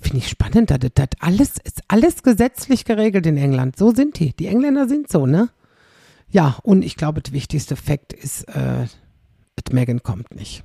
finde 0.00 0.18
ich 0.18 0.28
spannend, 0.28 0.70
das, 0.70 0.78
das 0.94 1.08
alles, 1.20 1.54
ist 1.62 1.82
alles 1.88 2.22
gesetzlich 2.22 2.84
geregelt 2.84 3.26
in 3.26 3.36
England. 3.36 3.76
So 3.76 3.92
sind 3.92 4.18
die. 4.18 4.34
Die 4.34 4.46
Engländer 4.46 4.88
sind 4.88 5.10
so, 5.10 5.26
ne? 5.26 5.50
Ja, 6.28 6.58
und 6.62 6.82
ich 6.82 6.96
glaube, 6.96 7.22
der 7.22 7.32
wichtigste 7.32 7.74
Fakt 7.76 8.12
ist, 8.12 8.44
äh, 8.44 8.86
Megan 9.72 10.02
kommt 10.02 10.34
nicht. 10.34 10.64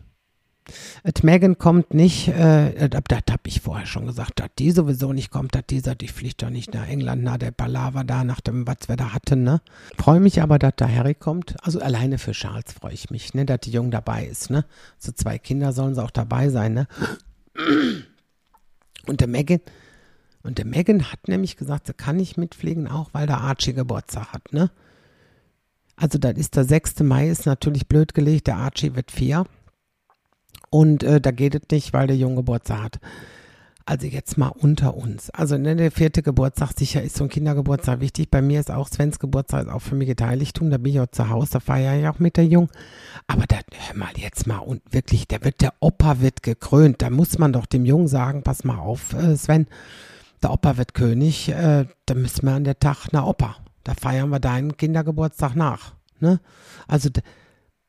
Megan 1.22 1.58
kommt 1.58 1.94
nicht, 1.94 2.28
äh, 2.30 2.90
das, 2.90 3.02
das 3.08 3.22
habe 3.30 3.44
ich 3.46 3.62
vorher 3.62 3.86
schon 3.86 4.08
gesagt, 4.08 4.40
dass 4.40 4.50
die 4.58 4.72
sowieso 4.72 5.14
nicht 5.14 5.30
kommt, 5.30 5.54
dass 5.56 5.64
die 5.68 6.08
fliegt 6.08 6.42
doch 6.42 6.50
nicht 6.50 6.74
nach 6.74 6.88
England, 6.88 7.24
nach 7.24 7.38
der 7.38 7.52
Palaver 7.52 8.04
da, 8.04 8.24
nach 8.24 8.42
dem, 8.42 8.66
was 8.66 8.88
wir 8.88 8.96
da 8.96 9.14
hatten, 9.14 9.44
ne? 9.44 9.62
Freue 9.98 10.20
mich 10.20 10.42
aber, 10.42 10.58
dass 10.58 10.74
da 10.78 10.90
Harry 10.90 11.14
kommt. 11.14 11.56
Also 11.64 11.80
alleine 11.80 12.18
für 12.18 12.32
Charles 12.32 12.74
freue 12.74 12.94
ich 12.94 13.12
mich, 13.12 13.34
ne, 13.34 13.46
dass 13.46 13.60
die 13.62 13.72
Jung 13.72 13.92
dabei 13.92 14.26
ist, 14.26 14.50
ne? 14.50 14.66
So 14.98 15.12
zwei 15.12 15.38
Kinder 15.38 15.72
sollen 15.74 15.96
sie 15.96 16.04
auch 16.04 16.12
dabei 16.12 16.50
sein, 16.50 16.74
ne? 16.74 16.88
Und 19.08 19.22
der 19.22 19.28
Megan, 19.28 19.60
und 20.42 20.58
der 20.58 20.66
Megan 20.66 21.12
hat 21.12 21.28
nämlich 21.28 21.58
gesagt, 21.58 21.88
sie 21.88 21.94
kann 21.94 22.18
nicht 22.18 22.38
mitfliegen, 22.38 22.88
auch 22.88 23.10
weil 23.14 23.28
der 23.28 23.38
Archie 23.38 23.74
Geburtstag 23.74 24.34
hat, 24.34 24.52
ne? 24.52 24.72
Also 25.96 26.18
das 26.18 26.34
ist 26.38 26.56
der 26.56 26.66
6. 26.66 27.00
Mai, 27.02 27.30
ist 27.30 27.46
natürlich 27.46 27.88
blöd 27.88 28.14
gelegt, 28.14 28.48
der 28.48 28.58
Archie 28.58 28.96
wird 28.96 29.12
vier. 29.12 29.46
Und 30.76 31.04
äh, 31.04 31.22
da 31.22 31.32
geht 31.32 31.56
es 31.56 31.62
nicht, 31.72 31.94
weil 31.94 32.08
der 32.08 32.18
Junge 32.18 32.36
Geburtstag 32.36 32.84
hat. 32.84 33.00
Also 33.86 34.08
jetzt 34.08 34.38
mal 34.38 34.50
unter 34.50 34.98
uns. 34.98 35.30
Also 35.30 35.58
ne, 35.58 35.78
der 35.78 35.90
vierte 35.90 36.22
Geburtstag, 36.22 36.74
sicher 36.78 37.02
ist 37.02 37.16
so 37.16 37.24
ein 37.24 37.30
Kindergeburtstag 37.30 38.02
wichtig. 38.02 38.30
Bei 38.30 38.42
mir 38.42 38.60
ist 38.60 38.70
auch 38.70 38.90
Svens 38.90 39.20
Geburtstag, 39.20 39.68
ist 39.68 39.72
auch 39.72 39.82
für 39.82 39.96
mich 39.96 40.14
Heiligtum. 40.20 40.72
Da 40.72 40.78
bin 40.78 40.92
ich 40.92 41.00
auch 41.00 41.08
zu 41.08 41.30
Hause, 41.30 41.54
da 41.54 41.60
feiere 41.62 41.98
ich 41.98 42.06
auch 42.10 42.20
mit 42.20 42.36
der 42.36 42.46
Jung. 42.48 42.68
Aber 43.26 43.46
da, 43.48 43.56
hör 43.56 43.96
mal 43.96 44.10
jetzt 44.18 44.48
mal 44.48 44.58
und 44.58 44.82
wirklich, 44.92 45.30
da 45.30 45.42
wird 45.46 45.62
der 45.62 45.76
Opa 45.80 46.20
wird 46.20 46.44
gekrönt. 46.44 47.02
Da 47.02 47.10
muss 47.10 47.38
man 47.38 47.54
doch 47.54 47.68
dem 47.68 47.86
Jungen 47.86 48.10
sagen, 48.10 48.44
pass 48.44 48.66
mal 48.66 48.80
auf, 48.80 49.14
äh, 49.14 49.38
Sven, 49.38 49.68
der 50.44 50.52
Opa 50.52 50.76
wird 50.76 50.94
König, 50.94 51.48
äh, 51.48 51.86
da 52.06 52.16
müssen 52.16 52.46
wir 52.48 52.54
an 52.54 52.66
der 52.66 52.80
Tag 52.80 53.08
na 53.14 53.26
Opa. 53.26 53.56
Da 53.86 53.94
feiern 53.94 54.28
wir 54.28 54.42
deinen 54.42 54.76
Kindergeburtstag 54.76 55.56
nach. 55.56 55.94
Ne? 56.20 56.42
Also 56.86 57.10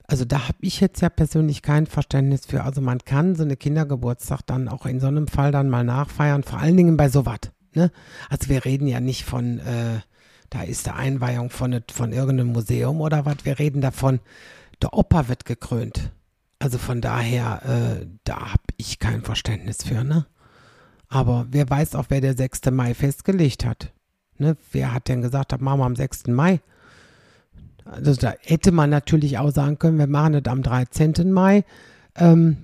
also 0.07 0.25
da 0.25 0.49
habe 0.49 0.59
ich 0.61 0.81
jetzt 0.81 1.01
ja 1.01 1.09
persönlich 1.09 1.63
kein 1.63 1.87
Verständnis 1.87 2.47
für. 2.47 2.63
Also 2.63 2.81
man 2.81 2.99
kann 3.01 3.35
so 3.35 3.43
eine 3.43 3.57
Kindergeburtstag 3.57 4.43
dann 4.47 4.69
auch 4.69 4.87
in 4.87 5.01
so 5.01 5.09
einem 5.09 5.27
Fall 5.27 5.51
dann 5.51 5.69
mal 5.69 5.85
nachfeiern, 5.85 6.43
vor 6.43 6.59
allen 6.59 6.77
Dingen 6.77 6.97
bei 6.97 7.09
sowas. 7.09 7.41
Ne? 7.75 7.91
Also 8.31 8.49
wir 8.49 8.65
reden 8.65 8.87
ja 8.87 9.01
nicht 9.01 9.25
von, 9.25 9.59
äh, 9.59 10.01
da 10.51 10.63
ist 10.63 10.87
der 10.87 10.97
Einweihung 10.97 11.51
von, 11.51 11.83
von 11.91 12.13
irgendeinem 12.13 12.53
Museum 12.53 13.01
oder 13.01 13.27
was. 13.27 13.45
Wir 13.45 13.59
reden 13.59 13.81
davon, 13.81 14.21
der 14.81 14.95
Opa 14.95 15.29
wird 15.29 15.45
gekrönt. 15.45 16.13
Also 16.59 16.79
von 16.79 17.01
daher, 17.01 17.63
äh, 18.01 18.07
da 18.25 18.53
habe 18.53 18.63
ich 18.77 18.99
kein 18.99 19.23
Verständnis 19.23 19.83
für, 19.83 20.05
ne? 20.05 20.27
Aber 21.09 21.47
wer 21.51 21.69
weiß 21.69 21.95
auch, 21.95 22.07
wer 22.09 22.21
der 22.21 22.37
6. 22.37 22.71
Mai 22.73 22.95
festgelegt 22.95 23.65
hat. 23.65 23.93
Ne? 24.39 24.57
Wer 24.73 24.93
hat 24.93 25.09
denn 25.09 25.23
gesagt, 25.23 25.53
das 25.53 25.61
machen 25.61 25.81
wir 25.81 25.87
am 25.87 25.97
6. 25.97 26.29
Mai? 26.29 26.61
Also 27.87 28.15
da 28.15 28.35
hätte 28.41 28.73
man 28.73 28.91
natürlich 28.91 29.39
auch 29.39 29.51
sagen 29.51 29.79
können, 29.79 29.99
wir 29.99 30.09
machen 30.09 30.35
es 30.35 30.45
am 30.47 30.63
13. 30.63 31.33
Mai. 31.33 31.65
Ähm, 32.17 32.57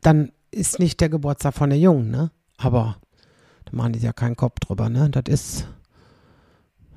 dann 0.00 0.30
ist 0.50 0.78
nicht 0.78 1.00
der 1.00 1.08
Geburtstag 1.08 1.54
von 1.54 1.70
der 1.70 1.78
Jungen, 1.78 2.10
ne? 2.10 2.30
Aber 2.56 2.96
da 3.64 3.72
machen 3.76 3.94
die 3.94 3.98
ja 3.98 4.12
keinen 4.12 4.36
Kopf 4.36 4.60
drüber, 4.60 4.88
ne? 4.88 5.10
Das 5.10 5.24
ist. 5.28 5.66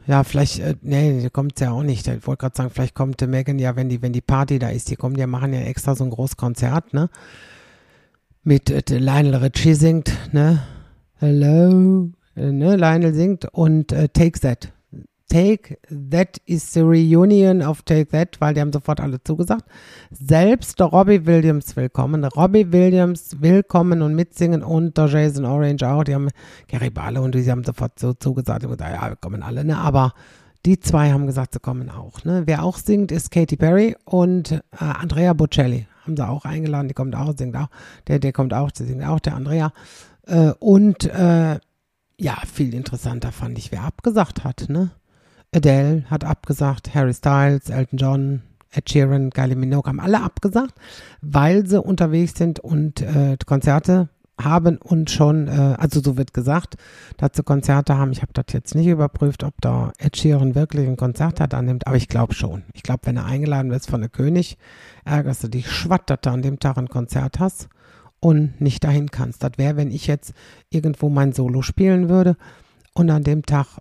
Ja, 0.07 0.23
vielleicht, 0.23 0.59
äh, 0.59 0.75
nee, 0.83 1.27
kommt 1.31 1.59
ja 1.59 1.71
auch 1.71 1.81
nicht. 1.81 2.07
Ich 2.07 2.27
wollte 2.27 2.41
gerade 2.41 2.55
sagen, 2.55 2.69
vielleicht 2.69 2.93
kommt 2.93 3.21
äh, 3.23 3.27
Megan 3.27 3.57
ja, 3.57 3.75
wenn 3.75 3.89
die, 3.89 4.03
wenn 4.03 4.13
die 4.13 4.21
Party 4.21 4.59
da 4.59 4.69
ist, 4.69 4.91
die 4.91 4.95
kommen, 4.95 5.15
die 5.15 5.25
machen 5.25 5.51
ja 5.51 5.61
extra 5.61 5.95
so 5.95 6.03
ein 6.03 6.11
großes 6.11 6.37
Konzert, 6.37 6.93
ne? 6.93 7.09
Mit 8.43 8.69
äh, 8.69 8.99
Lionel 8.99 9.35
Richie 9.35 9.73
singt, 9.73 10.13
ne? 10.31 10.61
Hello, 11.15 12.11
äh, 12.35 12.51
ne? 12.51 12.75
Lionel 12.75 13.15
singt 13.15 13.45
und 13.45 13.91
äh, 13.91 14.09
Take 14.09 14.39
That 14.41 14.74
Take 15.35 15.79
That 15.89 16.37
is 16.45 16.71
the 16.71 16.79
Reunion 16.79 17.61
of 17.61 17.81
Take 17.81 18.07
That, 18.11 18.39
weil 18.39 18.53
die 18.53 18.61
haben 18.61 18.71
sofort 18.71 19.01
alle 19.01 19.21
zugesagt. 19.21 19.65
Selbst 20.09 20.79
der 20.79 20.87
Robbie 20.87 21.25
Williams 21.25 21.75
willkommen. 21.75 22.23
Robbie 22.23 22.71
Williams 22.71 23.35
willkommen 23.41 24.01
und 24.01 24.15
mitsingen 24.15 24.63
und 24.63 24.97
der 24.97 25.07
Jason 25.07 25.43
Orange 25.43 25.83
auch. 25.83 26.05
Die 26.05 26.15
haben 26.15 26.29
Gary 26.69 26.89
Bale 26.89 27.19
und 27.19 27.35
die 27.35 27.51
haben 27.51 27.65
sofort 27.65 27.99
so 27.99 28.13
zugesagt. 28.13 28.63
Ich 28.63 28.69
gesagt, 28.69 28.93
ja, 28.93 29.09
wir 29.09 29.17
kommen 29.17 29.43
alle, 29.43 29.65
ne? 29.65 29.77
Aber 29.77 30.13
die 30.65 30.79
zwei 30.79 31.11
haben 31.11 31.27
gesagt, 31.27 31.51
sie 31.51 31.59
kommen 31.59 31.89
auch. 31.89 32.23
Ne? 32.23 32.43
Wer 32.45 32.63
auch 32.63 32.77
singt, 32.77 33.11
ist 33.11 33.29
Katy 33.29 33.57
Perry 33.57 33.97
und 34.05 34.53
äh, 34.53 34.61
Andrea 34.79 35.33
Bocelli. 35.33 35.85
Haben 36.05 36.15
sie 36.15 36.25
auch 36.25 36.45
eingeladen, 36.45 36.87
die 36.87 36.93
kommt 36.93 37.13
auch, 37.13 37.33
singt 37.37 37.57
auch. 37.57 37.67
Der, 38.07 38.19
der 38.19 38.31
kommt 38.31 38.53
auch, 38.53 38.71
der 38.71 38.85
singt 38.85 39.03
auch, 39.03 39.19
der 39.19 39.35
Andrea. 39.35 39.73
Äh, 40.27 40.53
und 40.59 41.03
äh, 41.03 41.59
ja, 42.17 42.37
viel 42.49 42.73
interessanter 42.73 43.33
fand 43.33 43.57
ich, 43.57 43.73
wer 43.73 43.83
abgesagt 43.83 44.45
hat, 44.45 44.67
ne? 44.69 44.91
Adele 45.53 46.03
hat 46.09 46.23
abgesagt, 46.23 46.93
Harry 46.93 47.13
Styles, 47.13 47.69
Elton 47.69 47.97
John, 47.97 48.41
Ed 48.71 48.89
Sheeran, 48.89 49.29
Kylie 49.29 49.55
Minogue 49.55 49.87
haben 49.87 49.99
alle 49.99 50.21
abgesagt, 50.21 50.73
weil 51.21 51.65
sie 51.65 51.81
unterwegs 51.81 52.33
sind 52.37 52.59
und 52.59 53.01
äh, 53.01 53.37
Konzerte 53.45 54.09
haben 54.41 54.77
und 54.77 55.09
schon, 55.09 55.47
äh, 55.47 55.75
also 55.77 56.01
so 56.01 56.17
wird 56.17 56.33
gesagt, 56.33 56.75
dass 57.17 57.31
sie 57.35 57.43
Konzerte 57.43 57.97
haben. 57.97 58.11
Ich 58.11 58.21
habe 58.21 58.33
das 58.33 58.45
jetzt 58.51 58.75
nicht 58.75 58.87
überprüft, 58.87 59.43
ob 59.43 59.53
da 59.61 59.93
Ed 59.97 60.17
Sheeran 60.17 60.55
wirklich 60.55 60.87
ein 60.87 60.97
Konzert 60.97 61.39
hat 61.39 61.53
annimmt, 61.53 61.87
aber 61.87 61.95
ich 61.95 62.09
glaube 62.09 62.33
schon. 62.33 62.63
Ich 62.73 62.83
glaube, 62.83 63.01
wenn 63.05 63.17
er 63.17 63.25
eingeladen 63.25 63.71
wird 63.71 63.85
von 63.85 64.01
der 64.01 64.09
König, 64.09 64.57
ärgerst 65.05 65.43
du 65.43 65.47
dich 65.47 65.71
schwatt, 65.71 66.09
dass 66.09 66.19
du 66.21 66.31
an 66.31 66.41
dem 66.41 66.59
Tag 66.59 66.77
ein 66.77 66.89
Konzert 66.89 67.39
hast 67.39 67.69
und 68.19 68.59
nicht 68.59 68.83
dahin 68.83 69.09
kannst. 69.09 69.43
Das 69.43 69.53
wäre, 69.57 69.77
wenn 69.77 69.91
ich 69.91 70.07
jetzt 70.07 70.33
irgendwo 70.69 71.09
mein 71.09 71.31
Solo 71.31 71.61
spielen 71.61 72.09
würde 72.09 72.35
und 72.93 73.09
an 73.09 73.23
dem 73.23 73.45
Tag 73.45 73.77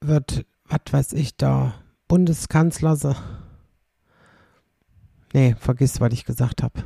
wird 0.00 0.44
was 0.68 0.92
weiß 0.92 1.12
ich 1.14 1.36
da, 1.36 1.74
Bundeskanzler. 2.08 3.16
Nee, 5.32 5.54
vergiss, 5.58 6.00
was 6.00 6.12
ich 6.12 6.24
gesagt 6.24 6.62
habe. 6.62 6.84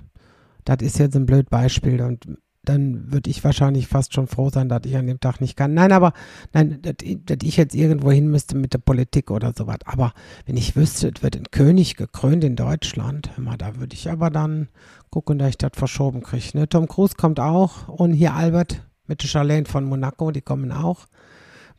Das 0.65 0.79
ist 0.81 0.99
jetzt 0.99 1.17
ein 1.17 1.27
blöd 1.27 1.51
Beispiel 1.51 2.01
und 2.03 2.27
dann 2.65 3.13
würde 3.13 3.29
ich 3.29 3.43
wahrscheinlich 3.43 3.89
fast 3.89 4.15
schon 4.15 4.29
froh 4.29 4.51
sein, 4.51 4.69
dass 4.69 4.83
ich 4.85 4.97
an 4.97 5.07
dem 5.09 5.19
Tag 5.19 5.41
nicht 5.41 5.57
kann. 5.57 5.75
Nein, 5.75 5.91
aber 5.91 6.13
nein, 6.53 6.81
dass, 6.81 6.95
ich 7.43 7.57
jetzt 7.57 7.75
irgendwo 7.75 8.13
hin 8.13 8.29
müsste 8.29 8.57
mit 8.57 8.73
der 8.73 8.79
Politik 8.79 9.33
oder 9.33 9.53
sowas. 9.57 9.79
Aber 9.85 10.13
wenn 10.47 10.57
ich 10.57 10.77
wüsste, 10.77 11.11
es 11.15 11.23
wird 11.23 11.37
ein 11.37 11.51
König 11.51 11.97
gekrönt 11.97 12.45
in 12.45 12.55
Deutschland, 12.55 13.37
mal, 13.37 13.57
da 13.57 13.77
würde 13.77 13.95
ich 13.95 14.09
aber 14.11 14.31
dann 14.31 14.69
gucken, 15.11 15.39
dass 15.39 15.51
ich 15.51 15.59
das 15.59 15.73
verschoben 15.75 16.23
kriege. 16.23 16.57
Ne? 16.57 16.69
Tom 16.69 16.87
Cruise 16.87 17.17
kommt 17.17 17.41
auch 17.41 17.89
und 17.89 18.13
hier 18.13 18.35
Albert 18.35 18.83
mit 19.09 19.23
Charlene 19.23 19.67
von 19.67 19.85
Monaco, 19.85 20.31
die 20.31 20.41
kommen 20.41 20.71
auch. 20.71 21.07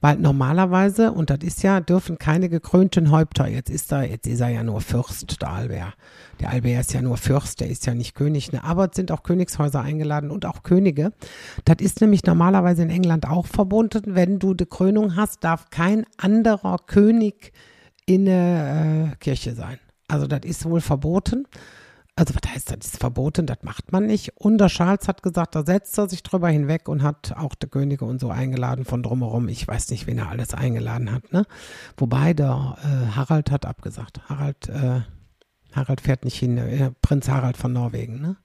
Weil 0.03 0.17
normalerweise, 0.17 1.13
und 1.13 1.29
das 1.29 1.37
ist 1.43 1.63
ja, 1.63 1.79
dürfen 1.79 2.17
keine 2.17 2.49
gekrönten 2.49 3.09
Häupter, 3.09 3.47
jetzt 3.47 3.69
ist 3.69 3.89
er, 3.93 4.03
jetzt 4.03 4.27
ist 4.27 4.41
er 4.41 4.49
ja 4.49 4.61
nur 4.61 4.81
Fürst, 4.81 5.41
der 5.41 5.49
Albert. 5.49 5.93
Der 6.41 6.49
Albert 6.49 6.81
ist 6.81 6.91
ja 6.91 7.01
nur 7.01 7.15
Fürst, 7.15 7.61
der 7.61 7.69
ist 7.69 7.85
ja 7.85 7.93
nicht 7.93 8.13
König, 8.13 8.51
ne? 8.51 8.61
aber 8.65 8.89
es 8.89 8.97
sind 8.97 9.13
auch 9.13 9.23
Königshäuser 9.23 9.79
eingeladen 9.79 10.29
und 10.29 10.45
auch 10.45 10.61
Könige. 10.61 11.13
Das 11.63 11.77
ist 11.79 12.01
nämlich 12.01 12.25
normalerweise 12.25 12.83
in 12.83 12.89
England 12.89 13.29
auch 13.29 13.47
verbunden. 13.47 14.01
Wenn 14.07 14.39
du 14.39 14.53
die 14.53 14.65
Krönung 14.65 15.15
hast, 15.15 15.41
darf 15.45 15.69
kein 15.69 16.05
anderer 16.17 16.79
König 16.85 17.53
in 18.05 18.25
der 18.25 19.13
äh, 19.13 19.15
Kirche 19.21 19.55
sein. 19.55 19.79
Also 20.09 20.27
das 20.27 20.41
ist 20.43 20.65
wohl 20.65 20.81
verboten 20.81 21.47
also 22.15 22.35
was 22.35 22.51
heißt 22.51 22.69
das, 22.69 22.79
das 22.79 22.87
ist 22.93 22.99
verboten, 22.99 23.47
das 23.47 23.57
macht 23.63 23.91
man 23.91 24.05
nicht. 24.05 24.37
Und 24.37 24.59
der 24.59 24.67
Charles 24.67 25.07
hat 25.07 25.23
gesagt, 25.23 25.55
da 25.55 25.65
setzt 25.65 25.97
er 25.97 26.07
sich 26.07 26.21
drüber 26.21 26.49
hinweg 26.49 26.87
und 26.87 27.01
hat 27.01 27.33
auch 27.35 27.55
die 27.55 27.67
Könige 27.67 28.05
und 28.05 28.19
so 28.19 28.29
eingeladen 28.29 28.85
von 28.85 29.01
drumherum. 29.01 29.47
Ich 29.47 29.67
weiß 29.67 29.89
nicht, 29.89 30.05
wen 30.05 30.19
er 30.19 30.29
alles 30.29 30.53
eingeladen 30.53 31.11
hat. 31.11 31.33
Ne? 31.33 31.45
Wobei 31.97 32.33
der 32.33 32.77
äh, 32.83 33.15
Harald 33.15 33.49
hat 33.49 33.65
abgesagt. 33.65 34.21
Harald, 34.29 34.69
äh, 34.69 35.01
Harald 35.71 36.01
fährt 36.01 36.23
nicht 36.23 36.37
hin, 36.37 36.57
äh, 36.57 36.91
Prinz 37.01 37.27
Harald 37.29 37.57
von 37.57 37.73
Norwegen. 37.73 38.21
Ne? 38.21 38.37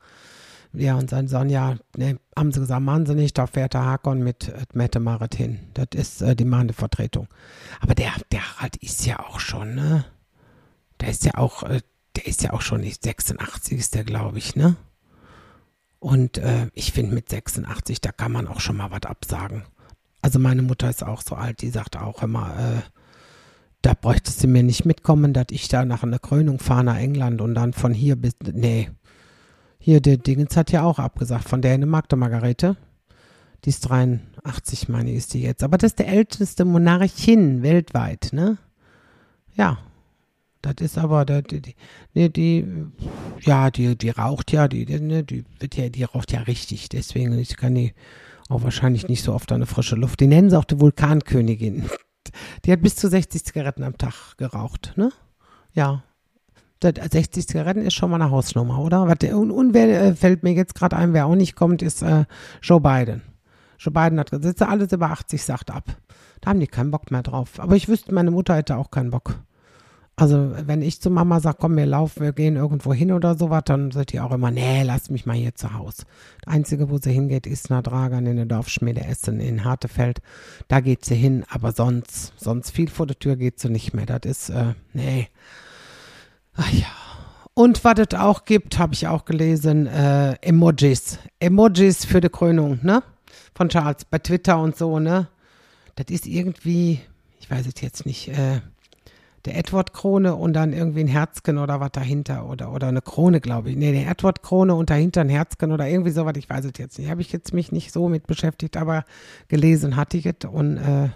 Ja, 0.72 0.96
und 0.96 1.10
sein 1.10 1.28
Sohn, 1.28 1.50
ja, 1.50 1.76
ne, 1.96 2.18
haben 2.36 2.52
sie 2.52 2.60
gesagt, 2.60 2.82
machen 2.82 3.06
sie 3.06 3.14
nicht, 3.14 3.36
da 3.38 3.46
fährt 3.46 3.74
der 3.74 3.84
Hakon 3.84 4.22
mit 4.22 4.48
äh, 4.48 4.64
Mette 4.74 5.00
Marit 5.00 5.34
hin. 5.34 5.60
Das 5.74 5.88
ist 5.94 6.22
äh, 6.22 6.36
die 6.36 6.44
mahnende 6.44 6.74
Vertretung. 6.74 7.28
Aber 7.80 7.94
der, 7.94 8.12
der 8.32 8.56
Harald 8.56 8.76
ist 8.76 9.04
ja 9.06 9.20
auch 9.20 9.40
schon, 9.40 9.74
ne? 9.74 10.04
Der 11.00 11.10
ist 11.10 11.24
ja 11.24 11.34
auch, 11.36 11.62
äh, 11.62 11.80
der 12.18 12.26
ist 12.26 12.42
ja 12.42 12.52
auch 12.52 12.62
schon 12.62 12.80
nicht 12.80 13.04
86 13.04 13.78
ist 13.78 13.94
der, 13.94 14.02
glaube 14.02 14.38
ich, 14.38 14.56
ne? 14.56 14.74
Und 16.00 16.38
äh, 16.38 16.66
ich 16.74 16.92
finde 16.92 17.14
mit 17.14 17.28
86, 17.28 18.00
da 18.00 18.10
kann 18.10 18.32
man 18.32 18.48
auch 18.48 18.58
schon 18.58 18.76
mal 18.76 18.90
was 18.90 19.02
absagen. 19.04 19.62
Also 20.20 20.40
meine 20.40 20.62
Mutter 20.62 20.90
ist 20.90 21.04
auch 21.04 21.22
so 21.22 21.36
alt, 21.36 21.62
die 21.62 21.70
sagt 21.70 21.96
auch 21.96 22.24
immer, 22.24 22.56
äh, 22.58 22.82
da 23.82 23.94
bräuchtest 23.94 24.42
du 24.42 24.48
mir 24.48 24.64
nicht 24.64 24.84
mitkommen, 24.84 25.32
dass 25.32 25.46
ich 25.50 25.68
da 25.68 25.84
nach 25.84 26.02
einer 26.02 26.18
Krönung 26.18 26.58
fahre 26.58 26.82
nach 26.82 26.98
England 26.98 27.40
und 27.40 27.54
dann 27.54 27.72
von 27.72 27.94
hier 27.94 28.16
bis, 28.16 28.34
nee. 28.42 28.90
Hier, 29.78 30.00
der 30.00 30.16
Dingens 30.16 30.56
hat 30.56 30.72
ja 30.72 30.82
auch 30.82 30.98
abgesagt, 30.98 31.48
von 31.48 31.62
Dänemark, 31.62 32.08
der 32.08 32.18
Margarete. 32.18 32.76
Die 33.64 33.70
ist 33.70 33.88
83, 33.88 34.88
meine 34.88 35.10
ich, 35.10 35.18
ist 35.18 35.34
die 35.34 35.42
jetzt. 35.42 35.62
Aber 35.62 35.78
das 35.78 35.92
ist 35.92 36.00
der 36.00 36.08
älteste 36.08 36.64
Monarchin 36.64 37.62
weltweit, 37.62 38.30
ne? 38.32 38.58
Ja, 39.54 39.78
das 40.74 40.92
ist 40.92 40.98
aber, 40.98 41.24
die, 41.24 41.60
die, 41.60 41.74
die, 42.14 42.32
die, 42.32 42.66
ja, 43.42 43.70
die, 43.70 43.96
die 43.96 44.10
raucht 44.10 44.52
ja, 44.52 44.68
die, 44.68 44.84
die, 44.84 45.24
die 45.24 45.44
wird 45.58 45.76
ja, 45.76 45.88
die 45.88 46.04
raucht 46.04 46.32
ja 46.32 46.40
richtig. 46.42 46.88
Deswegen 46.88 47.42
kann 47.56 47.74
die 47.74 47.94
auch 48.48 48.62
wahrscheinlich 48.62 49.08
nicht 49.08 49.22
so 49.22 49.34
oft 49.34 49.52
eine 49.52 49.66
frische 49.66 49.96
Luft. 49.96 50.20
Die 50.20 50.26
nennen 50.26 50.50
sie 50.50 50.58
auch 50.58 50.64
die 50.64 50.80
Vulkankönigin. 50.80 51.88
Die 52.64 52.72
hat 52.72 52.82
bis 52.82 52.96
zu 52.96 53.08
60 53.08 53.44
Zigaretten 53.44 53.82
am 53.82 53.96
Tag 53.96 54.36
geraucht, 54.36 54.92
ne? 54.96 55.10
Ja. 55.72 56.02
60 56.82 57.48
Zigaretten 57.48 57.82
ist 57.82 57.94
schon 57.94 58.10
mal 58.10 58.20
eine 58.20 58.30
Hausnummer, 58.30 58.78
oder? 58.78 59.02
Und, 59.02 59.50
und 59.50 59.74
wer 59.74 59.88
äh, 59.88 60.14
fällt 60.14 60.44
mir 60.44 60.52
jetzt 60.52 60.74
gerade 60.74 60.96
ein, 60.96 61.12
wer 61.12 61.26
auch 61.26 61.34
nicht 61.34 61.56
kommt, 61.56 61.82
ist 61.82 62.02
äh, 62.02 62.24
Joe 62.62 62.80
Biden. 62.80 63.22
Joe 63.78 63.92
Biden 63.92 64.18
hat 64.18 64.30
gesagt, 64.30 64.62
alles 64.62 64.92
über 64.92 65.10
80 65.10 65.42
sagt 65.42 65.70
ab. 65.70 65.84
Da 66.40 66.50
haben 66.50 66.60
die 66.60 66.66
keinen 66.66 66.90
Bock 66.90 67.10
mehr 67.10 67.22
drauf. 67.22 67.58
Aber 67.58 67.74
ich 67.74 67.88
wüsste, 67.88 68.14
meine 68.14 68.30
Mutter 68.30 68.54
hätte 68.54 68.76
auch 68.76 68.90
keinen 68.90 69.10
Bock. 69.10 69.34
Also 70.18 70.52
wenn 70.66 70.82
ich 70.82 71.00
zu 71.00 71.10
Mama 71.10 71.38
sage, 71.38 71.58
komm, 71.60 71.76
wir 71.76 71.86
laufen, 71.86 72.22
wir 72.22 72.32
gehen 72.32 72.56
irgendwo 72.56 72.92
hin 72.92 73.12
oder 73.12 73.36
sowas, 73.36 73.62
dann 73.66 73.92
sagt 73.92 74.12
die 74.12 74.20
auch 74.20 74.32
immer, 74.32 74.50
nee, 74.50 74.82
lass 74.82 75.10
mich 75.10 75.26
mal 75.26 75.36
hier 75.36 75.54
zu 75.54 75.74
Hause. 75.74 76.04
Das 76.44 76.54
Einzige, 76.54 76.90
wo 76.90 76.98
sie 76.98 77.12
hingeht, 77.12 77.46
ist 77.46 77.70
nach 77.70 77.82
Dragan 77.82 78.26
in 78.26 78.36
der 78.36 78.46
Dorfschmiede 78.46 79.04
Essen 79.04 79.38
in 79.38 79.64
Hartefeld. 79.64 80.18
Da 80.66 80.80
geht 80.80 81.04
sie 81.04 81.14
hin, 81.14 81.44
aber 81.48 81.72
sonst, 81.72 82.32
sonst 82.36 82.72
viel 82.72 82.90
vor 82.90 83.06
der 83.06 83.18
Tür 83.18 83.36
geht 83.36 83.60
sie 83.60 83.68
nicht 83.68 83.94
mehr. 83.94 84.06
Das 84.06 84.20
ist, 84.24 84.50
äh, 84.50 84.74
nee. 84.92 85.28
Ach 86.56 86.72
ja. 86.72 86.86
Und 87.54 87.84
was 87.84 87.98
es 87.98 88.18
auch 88.18 88.44
gibt, 88.44 88.78
habe 88.78 88.94
ich 88.94 89.06
auch 89.06 89.24
gelesen, 89.24 89.86
äh, 89.86 90.34
Emojis. 90.42 91.18
Emojis 91.38 92.04
für 92.04 92.20
die 92.20 92.28
Krönung, 92.28 92.80
ne? 92.82 93.02
von 93.58 93.68
Charles 93.68 94.04
bei 94.04 94.18
Twitter 94.18 94.60
und 94.60 94.76
so, 94.76 95.00
ne? 95.00 95.28
Das 95.96 96.06
ist 96.10 96.26
irgendwie, 96.26 97.00
ich 97.40 97.50
weiß 97.50 97.66
es 97.66 97.80
jetzt 97.80 98.06
nicht, 98.06 98.28
äh, 98.28 98.60
der 99.48 99.56
Edward-Krone 99.56 100.34
und 100.34 100.52
dann 100.52 100.72
irgendwie 100.72 101.00
ein 101.00 101.08
Herzchen 101.08 101.58
oder 101.58 101.80
was 101.80 101.92
dahinter 101.92 102.48
oder, 102.48 102.72
oder 102.72 102.88
eine 102.88 103.00
Krone, 103.00 103.40
glaube 103.40 103.70
ich. 103.70 103.76
Nee, 103.76 103.88
eine 103.88 104.06
Edward-Krone 104.06 104.74
und 104.74 104.90
dahinter 104.90 105.22
ein 105.22 105.28
Herzchen 105.28 105.72
oder 105.72 105.88
irgendwie 105.88 106.10
sowas, 106.10 106.34
ich 106.36 106.48
weiß 106.48 106.66
es 106.66 106.72
jetzt 106.78 106.98
nicht. 106.98 107.10
Habe 107.10 107.22
ich 107.22 107.32
jetzt 107.32 107.54
mich 107.54 107.72
nicht 107.72 107.92
so 107.92 108.08
mit 108.08 108.26
beschäftigt, 108.26 108.76
aber 108.76 109.04
gelesen 109.48 109.96
hatte 109.96 110.18
ich 110.18 110.26
es 110.26 110.48
und 110.48 110.76
äh, 110.76 111.08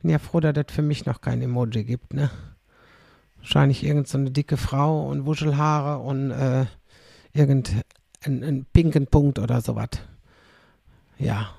bin 0.00 0.10
ja 0.10 0.18
froh, 0.18 0.40
dass 0.40 0.56
es 0.56 0.72
für 0.72 0.82
mich 0.82 1.06
noch 1.06 1.20
kein 1.20 1.42
Emoji 1.42 1.84
gibt, 1.84 2.14
ne? 2.14 2.30
Wahrscheinlich 3.38 3.84
irgendeine 3.84 4.26
so 4.26 4.32
dicke 4.32 4.56
Frau 4.56 5.08
und 5.08 5.26
Wuschelhaare 5.26 5.98
und 5.98 6.30
äh, 6.30 6.66
irgendeinen 7.32 8.66
pinken 8.72 9.06
Punkt 9.06 9.38
oder 9.38 9.60
sowas. 9.60 9.90
Ja, 11.18 11.50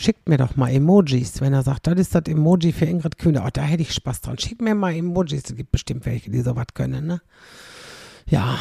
schickt 0.00 0.28
mir 0.28 0.38
doch 0.38 0.56
mal 0.56 0.70
Emojis, 0.70 1.40
wenn 1.40 1.52
er 1.52 1.62
sagt, 1.62 1.86
das 1.86 1.98
ist 1.98 2.14
das 2.14 2.22
Emoji 2.26 2.72
für 2.72 2.86
Ingrid 2.86 3.18
Kühne. 3.18 3.42
Oh, 3.44 3.48
da 3.52 3.62
hätte 3.62 3.82
ich 3.82 3.92
Spaß 3.92 4.22
dran. 4.22 4.38
Schickt 4.38 4.62
mir 4.62 4.74
mal 4.74 4.94
Emojis. 4.94 5.44
Es 5.44 5.56
gibt 5.56 5.70
bestimmt 5.70 6.06
welche, 6.06 6.30
die 6.30 6.40
sowas 6.40 6.66
können, 6.74 7.06
ne? 7.06 7.20
Ja, 8.26 8.58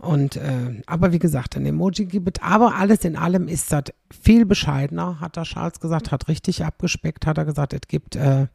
und 0.00 0.36
äh, 0.36 0.80
aber 0.86 1.12
wie 1.12 1.18
gesagt, 1.18 1.56
ein 1.56 1.66
Emoji 1.66 2.06
gibt 2.06 2.38
es. 2.38 2.42
Aber 2.42 2.76
alles 2.76 3.04
in 3.04 3.16
allem 3.16 3.48
ist 3.48 3.72
das 3.72 3.84
viel 4.10 4.46
bescheidener, 4.46 5.20
hat 5.20 5.36
der 5.36 5.42
Charles 5.42 5.80
gesagt, 5.80 6.12
hat 6.12 6.28
richtig 6.28 6.64
abgespeckt, 6.64 7.26
hat 7.26 7.36
er 7.36 7.44
gesagt, 7.44 7.72
es 7.72 7.80
gibt, 7.88 8.16
äh, 8.16 8.46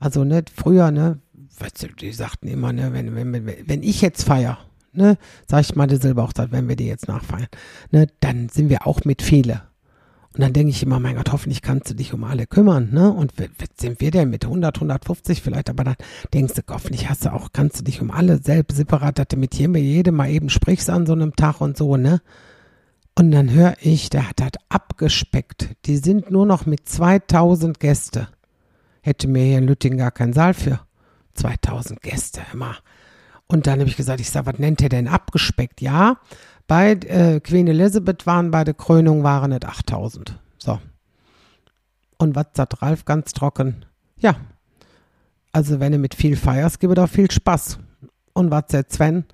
also 0.00 0.24
nicht 0.24 0.50
früher, 0.50 0.90
ne, 0.90 1.20
weißt 1.58 1.84
du, 1.84 1.88
die 1.88 2.12
sagten 2.12 2.48
immer, 2.48 2.72
ne, 2.72 2.92
wenn, 2.92 3.14
wenn, 3.14 3.46
wenn 3.46 3.82
ich 3.84 4.00
jetzt 4.00 4.24
feier, 4.24 4.58
ne, 4.92 5.16
sag 5.46 5.60
ich 5.60 5.76
mal 5.76 5.86
die 5.86 5.96
Silberhochzeit, 5.96 6.50
wenn 6.50 6.68
wir 6.68 6.76
die 6.76 6.86
jetzt 6.86 7.06
nachfeiern, 7.06 7.48
ne, 7.92 8.08
dann 8.20 8.48
sind 8.48 8.68
wir 8.68 8.86
auch 8.86 9.04
mit 9.04 9.22
viele. 9.22 9.62
Und 10.34 10.40
dann 10.40 10.52
denke 10.52 10.70
ich 10.70 10.82
immer, 10.82 10.98
mein 10.98 11.14
Gott, 11.14 11.30
hoffentlich 11.30 11.62
kannst 11.62 11.90
du 11.90 11.94
dich 11.94 12.12
um 12.12 12.24
alle 12.24 12.48
kümmern, 12.48 12.90
ne? 12.92 13.12
Und 13.12 13.34
sind 13.78 14.00
wir 14.00 14.10
denn 14.10 14.30
mit 14.30 14.44
100, 14.44 14.76
150 14.76 15.40
vielleicht, 15.40 15.70
aber 15.70 15.84
dann 15.84 15.94
denkst 16.32 16.54
du, 16.54 16.62
hoffentlich 16.68 17.08
hast 17.08 17.24
du 17.24 17.32
auch, 17.32 17.50
kannst 17.52 17.78
du 17.78 17.84
dich 17.84 18.02
um 18.02 18.10
alle 18.10 18.38
selbst 18.38 18.76
separat, 18.76 19.20
dass 19.20 19.28
du 19.28 19.36
mit 19.36 19.54
jedem, 19.54 20.16
mal 20.16 20.28
eben 20.28 20.50
sprichst 20.50 20.90
an 20.90 21.06
so 21.06 21.12
einem 21.12 21.36
Tag 21.36 21.60
und 21.60 21.76
so, 21.76 21.96
ne? 21.96 22.20
Und 23.16 23.30
dann 23.30 23.50
höre 23.50 23.76
ich, 23.80 24.10
der 24.10 24.28
hat 24.28 24.42
halt 24.42 24.56
abgespeckt. 24.68 25.68
Die 25.86 25.98
sind 25.98 26.32
nur 26.32 26.46
noch 26.46 26.66
mit 26.66 26.88
2000 26.88 27.78
Gäste. 27.78 28.26
Hätte 29.02 29.28
mir 29.28 29.44
hier 29.44 29.58
in 29.58 29.68
Lüttingen 29.68 29.98
gar 29.98 30.10
keinen 30.10 30.32
Saal 30.32 30.54
für. 30.54 30.80
2000 31.34 32.02
Gäste, 32.02 32.40
immer. 32.52 32.76
Und 33.46 33.68
dann 33.68 33.78
habe 33.78 33.88
ich 33.88 33.96
gesagt, 33.96 34.18
ich 34.18 34.30
sage, 34.30 34.46
was 34.46 34.58
nennt 34.58 34.80
ihr 34.80 34.88
denn 34.88 35.06
abgespeckt? 35.06 35.80
Ja, 35.80 36.18
bei 36.66 36.92
äh, 36.92 37.40
Queen 37.40 37.66
Elizabeth 37.66 38.26
waren 38.26 38.50
bei 38.50 38.64
der 38.64 38.74
Krönung 38.74 39.22
waren 39.22 39.52
es 39.52 39.62
8000. 39.64 40.38
So. 40.58 40.78
Und 42.18 42.34
was 42.34 42.46
sagt 42.54 42.80
Ralf 42.82 43.04
ganz 43.04 43.32
trocken? 43.32 43.84
Ja. 44.16 44.36
Also 45.52 45.78
wenn 45.78 45.92
du 45.92 45.98
mit 45.98 46.14
viel 46.14 46.36
feierst, 46.36 46.80
gibt 46.80 46.96
es 46.96 47.04
auch 47.04 47.08
viel 47.08 47.30
Spaß. 47.30 47.78
Und 48.32 48.50
was 48.50 48.64
sagt 48.68 48.92
Sven? 48.92 49.24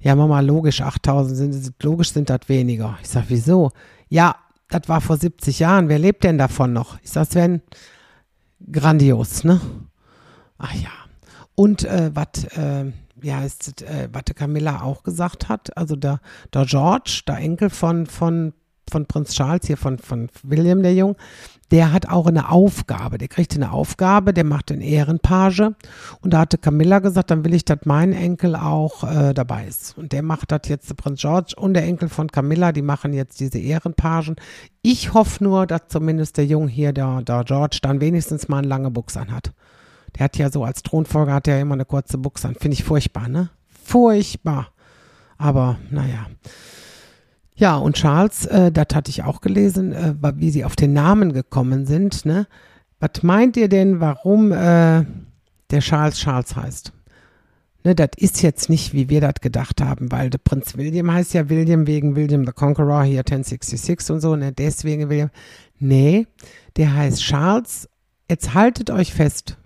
Ja, 0.00 0.14
Mama, 0.14 0.40
logisch, 0.40 0.82
8000 0.82 1.36
sind, 1.36 1.82
logisch 1.82 2.12
sind 2.12 2.28
das 2.28 2.40
weniger. 2.48 2.98
Ich 3.00 3.08
sag, 3.08 3.24
wieso? 3.28 3.70
Ja, 4.08 4.36
das 4.68 4.88
war 4.88 5.00
vor 5.00 5.16
70 5.16 5.60
Jahren. 5.60 5.88
Wer 5.88 5.98
lebt 5.98 6.24
denn 6.24 6.36
davon 6.36 6.72
noch? 6.72 6.98
Ich 7.02 7.10
sag, 7.10 7.26
Sven, 7.26 7.62
grandios, 8.70 9.44
ne? 9.44 9.60
Ach 10.58 10.74
ja. 10.74 10.90
Und 11.54 11.84
äh, 11.84 12.10
was, 12.14 12.44
äh, 12.56 12.92
wie 13.24 13.32
heißt 13.32 13.80
es, 13.80 13.86
äh, 13.86 14.08
was 14.12 14.24
Camilla 14.36 14.82
auch 14.82 15.02
gesagt 15.02 15.48
hat, 15.48 15.76
also 15.76 15.96
der, 15.96 16.20
der 16.52 16.66
George, 16.66 17.22
der 17.26 17.38
Enkel 17.38 17.70
von, 17.70 18.06
von, 18.06 18.52
von 18.90 19.06
Prinz 19.06 19.34
Charles, 19.34 19.66
hier 19.66 19.78
von, 19.78 19.98
von 19.98 20.28
William 20.42 20.82
der 20.82 20.94
Jung, 20.94 21.16
der 21.70 21.92
hat 21.92 22.08
auch 22.08 22.26
eine 22.26 22.50
Aufgabe. 22.50 23.16
Der 23.16 23.28
kriegt 23.28 23.54
eine 23.54 23.72
Aufgabe, 23.72 24.34
der 24.34 24.44
macht 24.44 24.70
eine 24.70 24.84
Ehrenpage. 24.84 25.60
Und 26.20 26.34
da 26.34 26.40
hatte 26.40 26.58
Camilla 26.58 26.98
gesagt, 26.98 27.30
dann 27.30 27.44
will 27.44 27.54
ich, 27.54 27.64
dass 27.64 27.78
mein 27.84 28.12
Enkel 28.12 28.54
auch 28.54 29.02
äh, 29.02 29.32
dabei 29.32 29.66
ist. 29.66 29.96
Und 29.96 30.12
der 30.12 30.22
macht 30.22 30.52
das 30.52 30.60
jetzt, 30.66 30.90
der 30.90 30.94
Prinz 30.94 31.22
George 31.22 31.54
und 31.56 31.74
der 31.74 31.84
Enkel 31.84 32.10
von 32.10 32.30
Camilla, 32.30 32.72
die 32.72 32.82
machen 32.82 33.14
jetzt 33.14 33.40
diese 33.40 33.58
Ehrenpagen. 33.58 34.36
Ich 34.82 35.14
hoffe 35.14 35.42
nur, 35.42 35.66
dass 35.66 35.88
zumindest 35.88 36.36
der 36.36 36.44
Jung 36.44 36.68
hier, 36.68 36.92
der, 36.92 37.22
der 37.22 37.44
George, 37.44 37.78
dann 37.80 38.02
wenigstens 38.02 38.48
mal 38.48 38.58
eine 38.58 38.68
lange 38.68 38.90
Buchs 38.90 39.16
anhat. 39.16 39.52
Der 40.16 40.24
hat 40.24 40.36
ja 40.36 40.50
so 40.50 40.64
als 40.64 40.82
Thronfolger 40.82 41.34
hat 41.34 41.48
er 41.48 41.60
immer 41.60 41.74
eine 41.74 41.84
kurze 41.84 42.18
Buchse 42.18 42.48
an. 42.48 42.54
Finde 42.54 42.74
ich 42.74 42.84
furchtbar, 42.84 43.28
ne? 43.28 43.50
Furchtbar. 43.84 44.68
Aber 45.38 45.78
naja. 45.90 46.26
Ja, 47.56 47.76
und 47.76 47.96
Charles, 47.96 48.46
äh, 48.46 48.72
das 48.72 48.86
hatte 48.94 49.10
ich 49.10 49.22
auch 49.22 49.40
gelesen, 49.40 49.92
äh, 49.92 50.14
wie 50.36 50.50
sie 50.50 50.64
auf 50.64 50.76
den 50.76 50.92
Namen 50.92 51.32
gekommen 51.32 51.86
sind, 51.86 52.24
ne? 52.24 52.46
Was 53.00 53.22
meint 53.22 53.56
ihr 53.56 53.68
denn, 53.68 54.00
warum 54.00 54.50
äh, 54.50 55.04
der 55.70 55.80
Charles 55.80 56.18
Charles 56.18 56.56
heißt? 56.56 56.92
Ne, 57.84 57.94
das 57.94 58.10
ist 58.16 58.42
jetzt 58.42 58.70
nicht, 58.70 58.94
wie 58.94 59.10
wir 59.10 59.20
das 59.20 59.34
gedacht 59.42 59.82
haben, 59.82 60.10
weil 60.10 60.30
der 60.30 60.38
Prinz 60.38 60.76
William 60.76 61.12
heißt 61.12 61.34
ja 61.34 61.50
William 61.50 61.86
wegen 61.86 62.16
William 62.16 62.46
the 62.46 62.52
Conqueror 62.52 63.04
hier 63.04 63.20
1066 63.20 64.10
und 64.10 64.20
so, 64.20 64.34
ne? 64.36 64.52
Deswegen 64.52 65.10
William. 65.10 65.30
Nee, 65.78 66.26
der 66.76 66.94
heißt 66.94 67.20
Charles. 67.20 67.88
Jetzt 68.28 68.54
haltet 68.54 68.90
euch 68.90 69.12
fest 69.12 69.58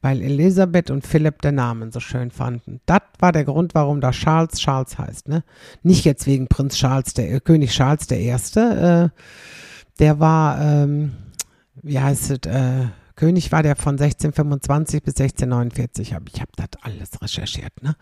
weil 0.00 0.22
Elisabeth 0.22 0.90
und 0.90 1.06
Philipp 1.06 1.42
den 1.42 1.56
Namen 1.56 1.92
so 1.92 2.00
schön 2.00 2.30
fanden. 2.30 2.80
Das 2.86 3.02
war 3.18 3.32
der 3.32 3.44
Grund, 3.44 3.74
warum 3.74 4.00
da 4.00 4.10
Charles 4.12 4.58
Charles 4.58 4.98
heißt. 4.98 5.28
Ne? 5.28 5.44
Nicht 5.82 6.04
jetzt 6.04 6.26
wegen 6.26 6.48
Prinz 6.48 6.76
Charles, 6.76 7.14
der 7.14 7.32
äh, 7.32 7.40
König 7.40 7.70
Charles 7.70 8.10
Erste. 8.10 9.10
Äh, 9.12 9.20
der 9.98 10.18
war, 10.18 10.60
ähm, 10.60 11.12
wie 11.82 12.00
heißt 12.00 12.30
es, 12.30 12.50
äh, 12.50 12.86
König 13.20 13.52
war 13.52 13.62
der 13.62 13.76
von 13.76 13.98
1625 13.98 15.02
bis 15.02 15.20
1649. 15.20 16.14
Ich 16.32 16.40
habe 16.40 16.52
das 16.56 16.68
alles 16.80 17.20
recherchiert. 17.20 17.82
Ne? 17.82 17.94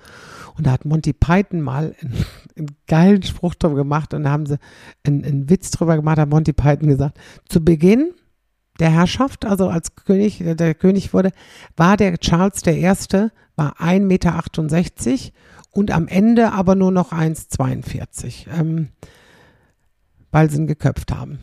Und 0.56 0.64
da 0.64 0.70
hat 0.70 0.84
Monty 0.84 1.12
Python 1.12 1.60
mal 1.60 1.96
einen, 2.00 2.24
einen 2.56 2.76
geilen 2.86 3.22
Spruch 3.24 3.56
drüber 3.56 3.74
gemacht 3.74 4.14
und 4.14 4.22
da 4.22 4.30
haben 4.30 4.46
sie 4.46 4.58
einen, 5.04 5.24
einen 5.24 5.50
Witz 5.50 5.72
drüber 5.72 5.96
gemacht, 5.96 6.18
hat 6.18 6.28
Monty 6.28 6.52
Python 6.52 6.88
gesagt, 6.88 7.18
zu 7.48 7.64
Beginn 7.64 8.12
der 8.78 8.90
Herrschaft, 8.90 9.44
also 9.44 9.68
als 9.68 9.94
König, 9.94 10.42
der 10.44 10.74
König 10.74 11.12
wurde, 11.12 11.30
war 11.76 11.96
der 11.96 12.18
Charles 12.18 12.62
I., 12.66 12.82
war 13.56 13.80
1,68 13.80 14.00
Meter 14.00 14.42
und 15.72 15.90
am 15.90 16.08
Ende 16.08 16.52
aber 16.52 16.74
nur 16.74 16.92
noch 16.92 17.12
1,42, 17.12 18.46
ähm, 18.56 18.88
weil 20.30 20.50
sie 20.50 20.58
ihn 20.58 20.66
geköpft 20.66 21.12
haben. 21.12 21.38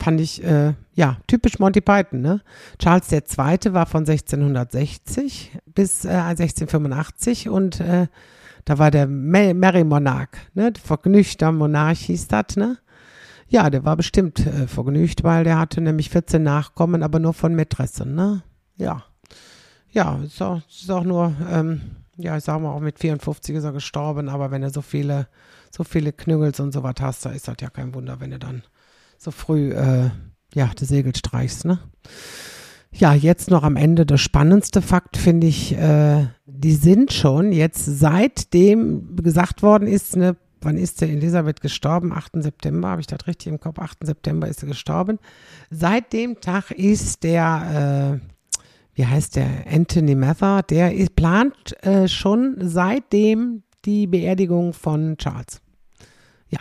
Fand 0.00 0.20
ich, 0.20 0.42
äh, 0.42 0.74
ja, 0.94 1.18
typisch 1.28 1.58
Monty 1.58 1.80
Python, 1.80 2.20
ne? 2.20 2.40
Charles 2.78 3.12
II. 3.12 3.72
war 3.72 3.86
von 3.86 4.00
1660 4.00 5.52
bis 5.66 6.04
äh, 6.04 6.08
1685 6.08 7.48
und 7.48 7.80
äh, 7.80 8.08
da 8.64 8.78
war 8.78 8.90
der 8.90 9.06
Merry 9.06 9.84
Monarch, 9.84 10.30
ne? 10.54 10.72
Vergnügter 10.82 11.52
Monarch 11.52 12.00
hieß 12.00 12.28
das, 12.28 12.56
ne? 12.56 12.78
Ja, 13.52 13.68
der 13.68 13.84
war 13.84 13.98
bestimmt 13.98 14.46
äh, 14.46 14.66
vergnügt, 14.66 15.24
weil 15.24 15.44
der 15.44 15.58
hatte 15.58 15.82
nämlich 15.82 16.08
14 16.08 16.42
Nachkommen, 16.42 17.02
aber 17.02 17.18
nur 17.18 17.34
von 17.34 17.54
Mätressen, 17.54 18.14
ne? 18.14 18.42
Ja. 18.78 19.04
Ja, 19.90 20.18
ist 20.24 20.40
auch, 20.40 20.62
ist 20.66 20.90
auch 20.90 21.04
nur, 21.04 21.34
ähm, 21.50 21.82
ja, 22.16 22.34
ich 22.38 22.44
sag 22.44 22.62
mal, 22.62 22.70
auch 22.70 22.80
mit 22.80 22.98
54 22.98 23.54
ist 23.54 23.64
er 23.64 23.72
gestorben, 23.72 24.30
aber 24.30 24.50
wenn 24.50 24.62
du 24.62 24.70
so 24.70 24.80
viele, 24.80 25.28
so 25.70 25.84
viele 25.84 26.14
Knüngels 26.14 26.60
und 26.60 26.72
so 26.72 26.82
was 26.82 26.94
hast, 27.02 27.26
da 27.26 27.30
ist 27.30 27.46
das 27.46 27.56
ja 27.60 27.68
kein 27.68 27.94
Wunder, 27.94 28.20
wenn 28.20 28.30
du 28.30 28.38
dann 28.38 28.62
so 29.18 29.30
früh, 29.30 29.72
äh, 29.72 30.08
ja, 30.54 30.70
die 30.80 30.86
Segel 30.86 31.14
streichst, 31.14 31.66
ne? 31.66 31.78
Ja, 32.90 33.12
jetzt 33.12 33.50
noch 33.50 33.64
am 33.64 33.76
Ende 33.76 34.06
der 34.06 34.16
spannendste 34.16 34.80
Fakt 34.80 35.18
finde 35.18 35.46
ich, 35.46 35.76
äh, 35.76 36.26
die 36.46 36.74
sind 36.74 37.12
schon 37.12 37.52
jetzt 37.52 37.84
seitdem 37.84 39.14
gesagt 39.16 39.62
worden 39.62 39.86
ist, 39.88 40.16
ne, 40.16 40.36
wann 40.64 40.76
ist 40.76 41.00
der 41.00 41.10
Elisabeth 41.10 41.60
gestorben? 41.60 42.12
8. 42.12 42.42
September, 42.42 42.88
habe 42.88 43.00
ich 43.00 43.06
das 43.06 43.26
richtig 43.26 43.48
im 43.48 43.60
Kopf? 43.60 43.78
8. 43.78 43.98
September 44.02 44.48
ist 44.48 44.60
sie 44.60 44.66
gestorben. 44.66 45.18
Seit 45.70 46.12
dem 46.12 46.40
Tag 46.40 46.70
ist 46.70 47.22
der, 47.24 48.20
äh, 48.22 48.58
wie 48.94 49.06
heißt 49.06 49.36
der, 49.36 49.48
Anthony 49.70 50.14
Mather, 50.14 50.62
der 50.62 50.94
ist, 50.94 51.16
plant 51.16 51.76
äh, 51.84 52.08
schon 52.08 52.56
seitdem 52.60 53.62
die 53.84 54.06
Beerdigung 54.06 54.72
von 54.72 55.16
Charles. 55.16 55.60
Ja, 56.48 56.60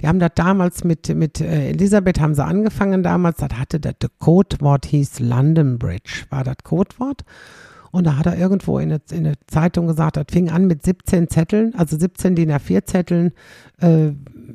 die 0.00 0.08
haben 0.08 0.18
das 0.18 0.32
damals 0.34 0.84
mit, 0.84 1.08
mit 1.14 1.40
äh, 1.40 1.70
Elisabeth 1.70 2.20
haben 2.20 2.34
sie 2.34 2.44
angefangen 2.44 3.02
damals, 3.02 3.38
das 3.38 3.58
hatte 3.58 3.80
das, 3.80 3.94
Codewort 4.18 4.86
hieß 4.86 5.20
London 5.20 5.78
Bridge, 5.78 6.24
war 6.30 6.44
das 6.44 6.56
Codewort. 6.64 7.24
Und 7.92 8.06
da 8.06 8.16
hat 8.16 8.26
er 8.26 8.38
irgendwo 8.38 8.78
in 8.78 8.88
der, 8.88 9.00
in 9.12 9.34
Zeitung 9.46 9.86
gesagt, 9.86 10.16
das 10.16 10.24
fing 10.30 10.50
an 10.50 10.66
mit 10.66 10.82
17 10.82 11.28
Zetteln, 11.28 11.74
also 11.76 11.96
17 11.96 12.34
DIN 12.34 12.50
A4 12.50 12.84
Zetteln, 12.84 13.32
äh, 13.80 14.12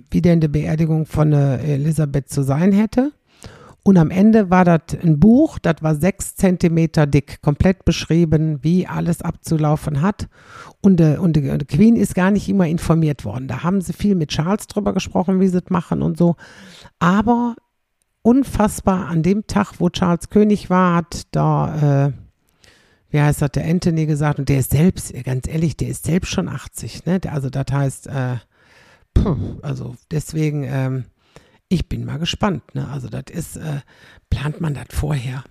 wie 0.09 0.21
denn 0.21 0.41
die 0.41 0.47
Beerdigung 0.47 1.05
von 1.05 1.31
äh, 1.31 1.57
Elisabeth 1.75 2.29
zu 2.29 2.41
sein 2.41 2.71
hätte. 2.71 3.13
Und 3.83 3.97
am 3.97 4.09
Ende 4.09 4.49
war 4.49 4.65
das 4.65 4.99
ein 5.01 5.19
Buch, 5.19 5.59
das 5.59 5.75
war 5.81 5.95
sechs 5.95 6.35
Zentimeter 6.35 7.05
dick, 7.05 7.41
komplett 7.41 7.85
beschrieben, 7.85 8.59
wie 8.61 8.85
alles 8.85 9.21
abzulaufen 9.21 10.01
hat. 10.01 10.27
Und, 10.81 10.99
äh, 10.99 11.17
und 11.17 11.37
die 11.37 11.43
Queen 11.65 11.95
ist 11.95 12.15
gar 12.15 12.31
nicht 12.31 12.49
immer 12.49 12.67
informiert 12.67 13.23
worden. 13.23 13.47
Da 13.47 13.63
haben 13.63 13.81
sie 13.81 13.93
viel 13.93 14.15
mit 14.15 14.29
Charles 14.29 14.67
drüber 14.67 14.93
gesprochen, 14.93 15.39
wie 15.39 15.47
sie 15.47 15.59
es 15.59 15.69
machen 15.69 16.01
und 16.01 16.17
so. 16.17 16.35
Aber 16.99 17.55
unfassbar. 18.23 19.07
An 19.07 19.23
dem 19.23 19.47
Tag, 19.47 19.75
wo 19.79 19.89
Charles 19.89 20.29
König 20.29 20.69
war, 20.69 20.95
hat 20.95 21.21
da, 21.31 22.07
äh, 22.07 22.11
wie 23.09 23.21
heißt 23.21 23.41
das, 23.41 23.51
der 23.51 23.65
Anthony 23.65 24.05
gesagt, 24.05 24.39
und 24.39 24.49
der 24.49 24.59
ist 24.59 24.71
selbst, 24.71 25.13
ganz 25.23 25.47
ehrlich, 25.47 25.77
der 25.77 25.89
ist 25.89 26.05
selbst 26.05 26.31
schon 26.31 26.49
80, 26.49 27.05
ne? 27.05 27.19
Der, 27.19 27.33
also 27.33 27.49
das 27.49 27.65
heißt, 27.71 28.07
äh, 28.07 28.37
puh, 29.13 29.59
also 29.61 29.95
deswegen, 30.11 30.63
ähm, 30.63 31.05
ich 31.69 31.87
bin 31.89 32.05
mal 32.05 32.19
gespannt, 32.19 32.75
ne? 32.75 32.87
Also 32.89 33.07
das 33.07 33.25
ist, 33.31 33.57
äh, 33.57 33.81
plant 34.29 34.61
man 34.61 34.73
das 34.73 34.87
vorher? 34.91 35.43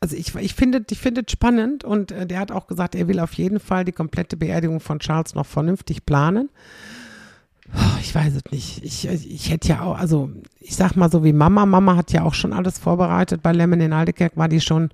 also 0.00 0.16
ich, 0.16 0.34
ich 0.34 0.54
finde 0.54 0.84
ich 0.90 0.98
finde 0.98 1.22
es 1.26 1.32
spannend 1.32 1.84
und 1.84 2.12
äh, 2.12 2.26
der 2.26 2.40
hat 2.40 2.52
auch 2.52 2.66
gesagt, 2.66 2.94
er 2.94 3.08
will 3.08 3.20
auf 3.20 3.34
jeden 3.34 3.60
Fall 3.60 3.84
die 3.84 3.92
komplette 3.92 4.36
Beerdigung 4.36 4.80
von 4.80 5.00
Charles 5.00 5.34
noch 5.34 5.46
vernünftig 5.46 6.06
planen. 6.06 6.50
Oh, 7.74 7.98
ich 8.00 8.14
weiß 8.14 8.34
es 8.34 8.50
nicht. 8.50 8.82
Ich, 8.82 9.06
ich 9.06 9.50
hätte 9.50 9.68
ja 9.68 9.82
auch, 9.82 9.98
also 9.98 10.30
ich 10.58 10.74
sag 10.74 10.96
mal 10.96 11.10
so 11.10 11.22
wie 11.22 11.34
Mama. 11.34 11.66
Mama 11.66 11.96
hat 11.96 12.12
ja 12.12 12.22
auch 12.22 12.32
schon 12.32 12.54
alles 12.54 12.78
vorbereitet. 12.78 13.42
Bei 13.42 13.52
Lemon 13.52 13.80
in 13.80 13.92
Aldekerk 13.92 14.36
war 14.36 14.48
die 14.48 14.62
schon, 14.62 14.88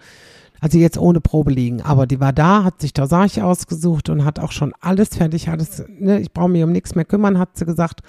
also 0.65 0.79
jetzt 0.79 0.97
ohne 0.97 1.21
Probe 1.21 1.53
liegen, 1.53 1.83
aber 1.83 2.07
die 2.07 2.21
war 2.21 2.33
da, 2.33 2.65
hat 2.65 2.81
sich 2.81 2.93
Sarch 2.97 3.43
ausgesucht 3.43 4.09
und 4.09 4.25
hat 4.25 4.39
auch 4.39 4.51
schon 4.51 4.73
alles 4.81 5.11
fertig. 5.11 5.51
Alles, 5.51 5.85
ne, 5.99 6.19
ich 6.21 6.33
brauche 6.33 6.49
mich 6.49 6.65
um 6.65 6.73
nichts 6.73 6.95
mehr 6.95 7.05
kümmern, 7.05 7.39
hat 7.39 7.51
sie 7.59 7.67
gesagt. 7.67 8.01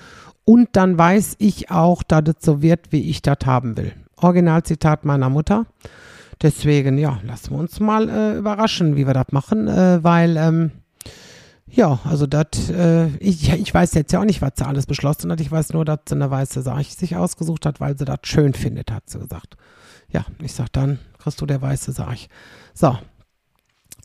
Und 0.45 0.69
dann 0.71 0.97
weiß 0.97 1.35
ich 1.39 1.69
auch, 1.69 2.01
dass 2.01 2.23
es 2.29 2.35
so 2.39 2.61
wird, 2.61 2.93
wie 2.93 3.09
ich 3.09 3.21
das 3.21 3.39
haben 3.45 3.75
will. 3.75 3.91
Originalzitat 4.15 5.03
meiner 5.03 5.29
Mutter. 5.29 5.65
Deswegen, 6.41 6.97
ja, 6.97 7.19
lassen 7.25 7.51
wir 7.51 7.59
uns 7.59 7.81
mal 7.81 8.07
äh, 8.07 8.37
überraschen, 8.37 8.95
wie 8.95 9.05
wir 9.05 9.13
das 9.13 9.33
machen, 9.33 9.67
äh, 9.67 10.01
weil, 10.01 10.37
ähm, 10.37 10.71
ja, 11.67 11.99
also 12.05 12.25
das, 12.25 12.69
äh, 12.69 13.07
ich, 13.19 13.51
ich 13.51 13.73
weiß 13.73 13.95
jetzt 13.95 14.13
ja 14.13 14.21
auch 14.21 14.25
nicht, 14.25 14.41
was 14.41 14.53
sie 14.55 14.65
alles 14.65 14.85
beschlossen 14.85 15.29
hat. 15.29 15.41
Ich 15.41 15.51
weiß 15.51 15.73
nur, 15.73 15.83
dass 15.83 15.99
sie 16.07 16.15
eine 16.15 16.31
weiße 16.31 16.61
Sarch 16.61 16.95
sich 16.95 17.17
ausgesucht 17.17 17.65
hat, 17.65 17.81
weil 17.81 17.97
sie 17.97 18.05
das 18.05 18.19
schön 18.23 18.53
findet, 18.53 18.93
hat 18.93 19.09
sie 19.09 19.19
gesagt. 19.19 19.57
Ja, 20.15 20.23
ich 20.41 20.53
sag 20.53 20.71
dann, 20.71 20.99
kriegst 21.17 21.41
du 21.41 21.45
der 21.45 21.61
weiße 21.61 21.91
Sarch. 21.91 22.29
So, 22.73 22.97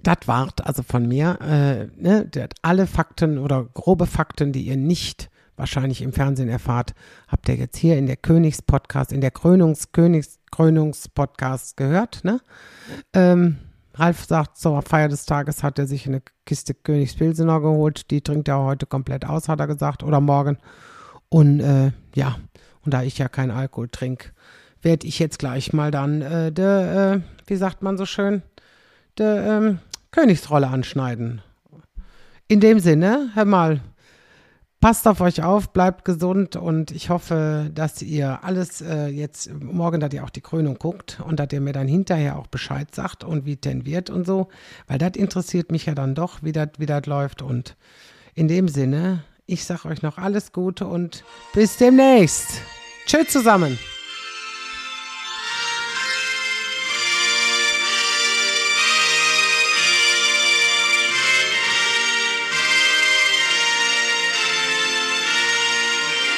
das 0.02 0.16
wart 0.26 0.66
also 0.66 0.82
von 0.82 1.06
mir, 1.06 1.38
äh, 1.40 1.86
ne, 2.02 2.28
alle 2.62 2.88
Fakten 2.88 3.38
oder 3.38 3.64
grobe 3.74 4.06
Fakten, 4.06 4.50
die 4.50 4.62
ihr 4.62 4.76
nicht 4.76 5.30
wahrscheinlich 5.54 6.02
im 6.02 6.12
Fernsehen 6.12 6.48
erfahrt, 6.48 6.94
habt 7.28 7.48
ihr 7.48 7.54
jetzt 7.54 7.76
hier 7.76 7.96
in 7.96 8.08
der 8.08 8.16
Königspodcast, 8.16 9.12
in 9.12 9.20
der 9.20 9.30
Krönungs, 9.30 9.92
Königs, 9.92 10.40
Krönungspodcast 10.50 11.76
gehört. 11.76 12.24
Ne? 12.24 12.40
Ähm, 13.12 13.58
Ralf 13.94 14.24
sagt, 14.24 14.58
zur 14.58 14.82
Feier 14.82 15.08
des 15.08 15.26
Tages 15.26 15.62
hat 15.62 15.78
er 15.78 15.86
sich 15.86 16.08
eine 16.08 16.22
Kiste 16.44 16.74
Königspilsener 16.74 17.60
geholt. 17.60 18.10
Die 18.10 18.20
trinkt 18.20 18.48
er 18.48 18.58
heute 18.58 18.86
komplett 18.86 19.26
aus, 19.26 19.48
hat 19.48 19.60
er 19.60 19.68
gesagt, 19.68 20.02
oder 20.02 20.20
morgen. 20.20 20.58
Und 21.28 21.60
äh, 21.60 21.92
ja, 22.16 22.34
und 22.84 22.94
da 22.94 23.04
ich 23.04 23.16
ja 23.18 23.28
keinen 23.28 23.52
Alkohol 23.52 23.88
trinke, 23.90 24.30
werde 24.82 25.06
ich 25.06 25.18
jetzt 25.18 25.38
gleich 25.38 25.72
mal 25.72 25.90
dann 25.90 26.22
äh, 26.22 26.52
de, 26.52 26.64
äh, 27.14 27.20
wie 27.46 27.56
sagt 27.56 27.82
man 27.82 27.98
so 27.98 28.06
schön, 28.06 28.42
de 29.18 29.26
ähm, 29.26 29.78
Königsrolle 30.10 30.68
anschneiden. 30.68 31.42
In 32.48 32.60
dem 32.60 32.80
Sinne, 32.80 33.30
hör 33.34 33.44
mal, 33.44 33.80
Passt 34.80 35.06
auf 35.06 35.20
euch 35.20 35.42
auf, 35.42 35.74
bleibt 35.74 36.06
gesund 36.06 36.56
und 36.56 36.90
ich 36.90 37.10
hoffe, 37.10 37.70
dass 37.74 38.00
ihr 38.00 38.42
alles 38.44 38.80
äh, 38.80 39.08
jetzt 39.08 39.52
morgen, 39.52 40.00
dass 40.00 40.14
ihr 40.14 40.24
auch 40.24 40.30
die 40.30 40.40
Krönung 40.40 40.78
guckt 40.78 41.20
und 41.22 41.38
dass 41.38 41.48
ihr 41.52 41.60
mir 41.60 41.74
dann 41.74 41.86
hinterher 41.86 42.38
auch 42.38 42.46
Bescheid 42.46 42.94
sagt 42.94 43.22
und 43.22 43.44
wie 43.44 43.56
denn 43.56 43.84
wird 43.84 44.08
und 44.08 44.26
so, 44.26 44.48
weil 44.86 44.96
das 44.96 45.16
interessiert 45.16 45.70
mich 45.70 45.84
ja 45.84 45.94
dann 45.94 46.14
doch, 46.14 46.42
wie 46.42 46.52
das 46.52 46.70
wie 46.78 46.86
läuft 46.86 47.42
und 47.42 47.76
in 48.34 48.48
dem 48.48 48.68
Sinne, 48.68 49.22
ich 49.44 49.66
sage 49.66 49.86
euch 49.86 50.00
noch 50.00 50.16
alles 50.16 50.50
Gute 50.52 50.86
und 50.86 51.24
bis 51.52 51.76
demnächst. 51.76 52.62
Tschüss 53.04 53.28
zusammen. 53.28 53.78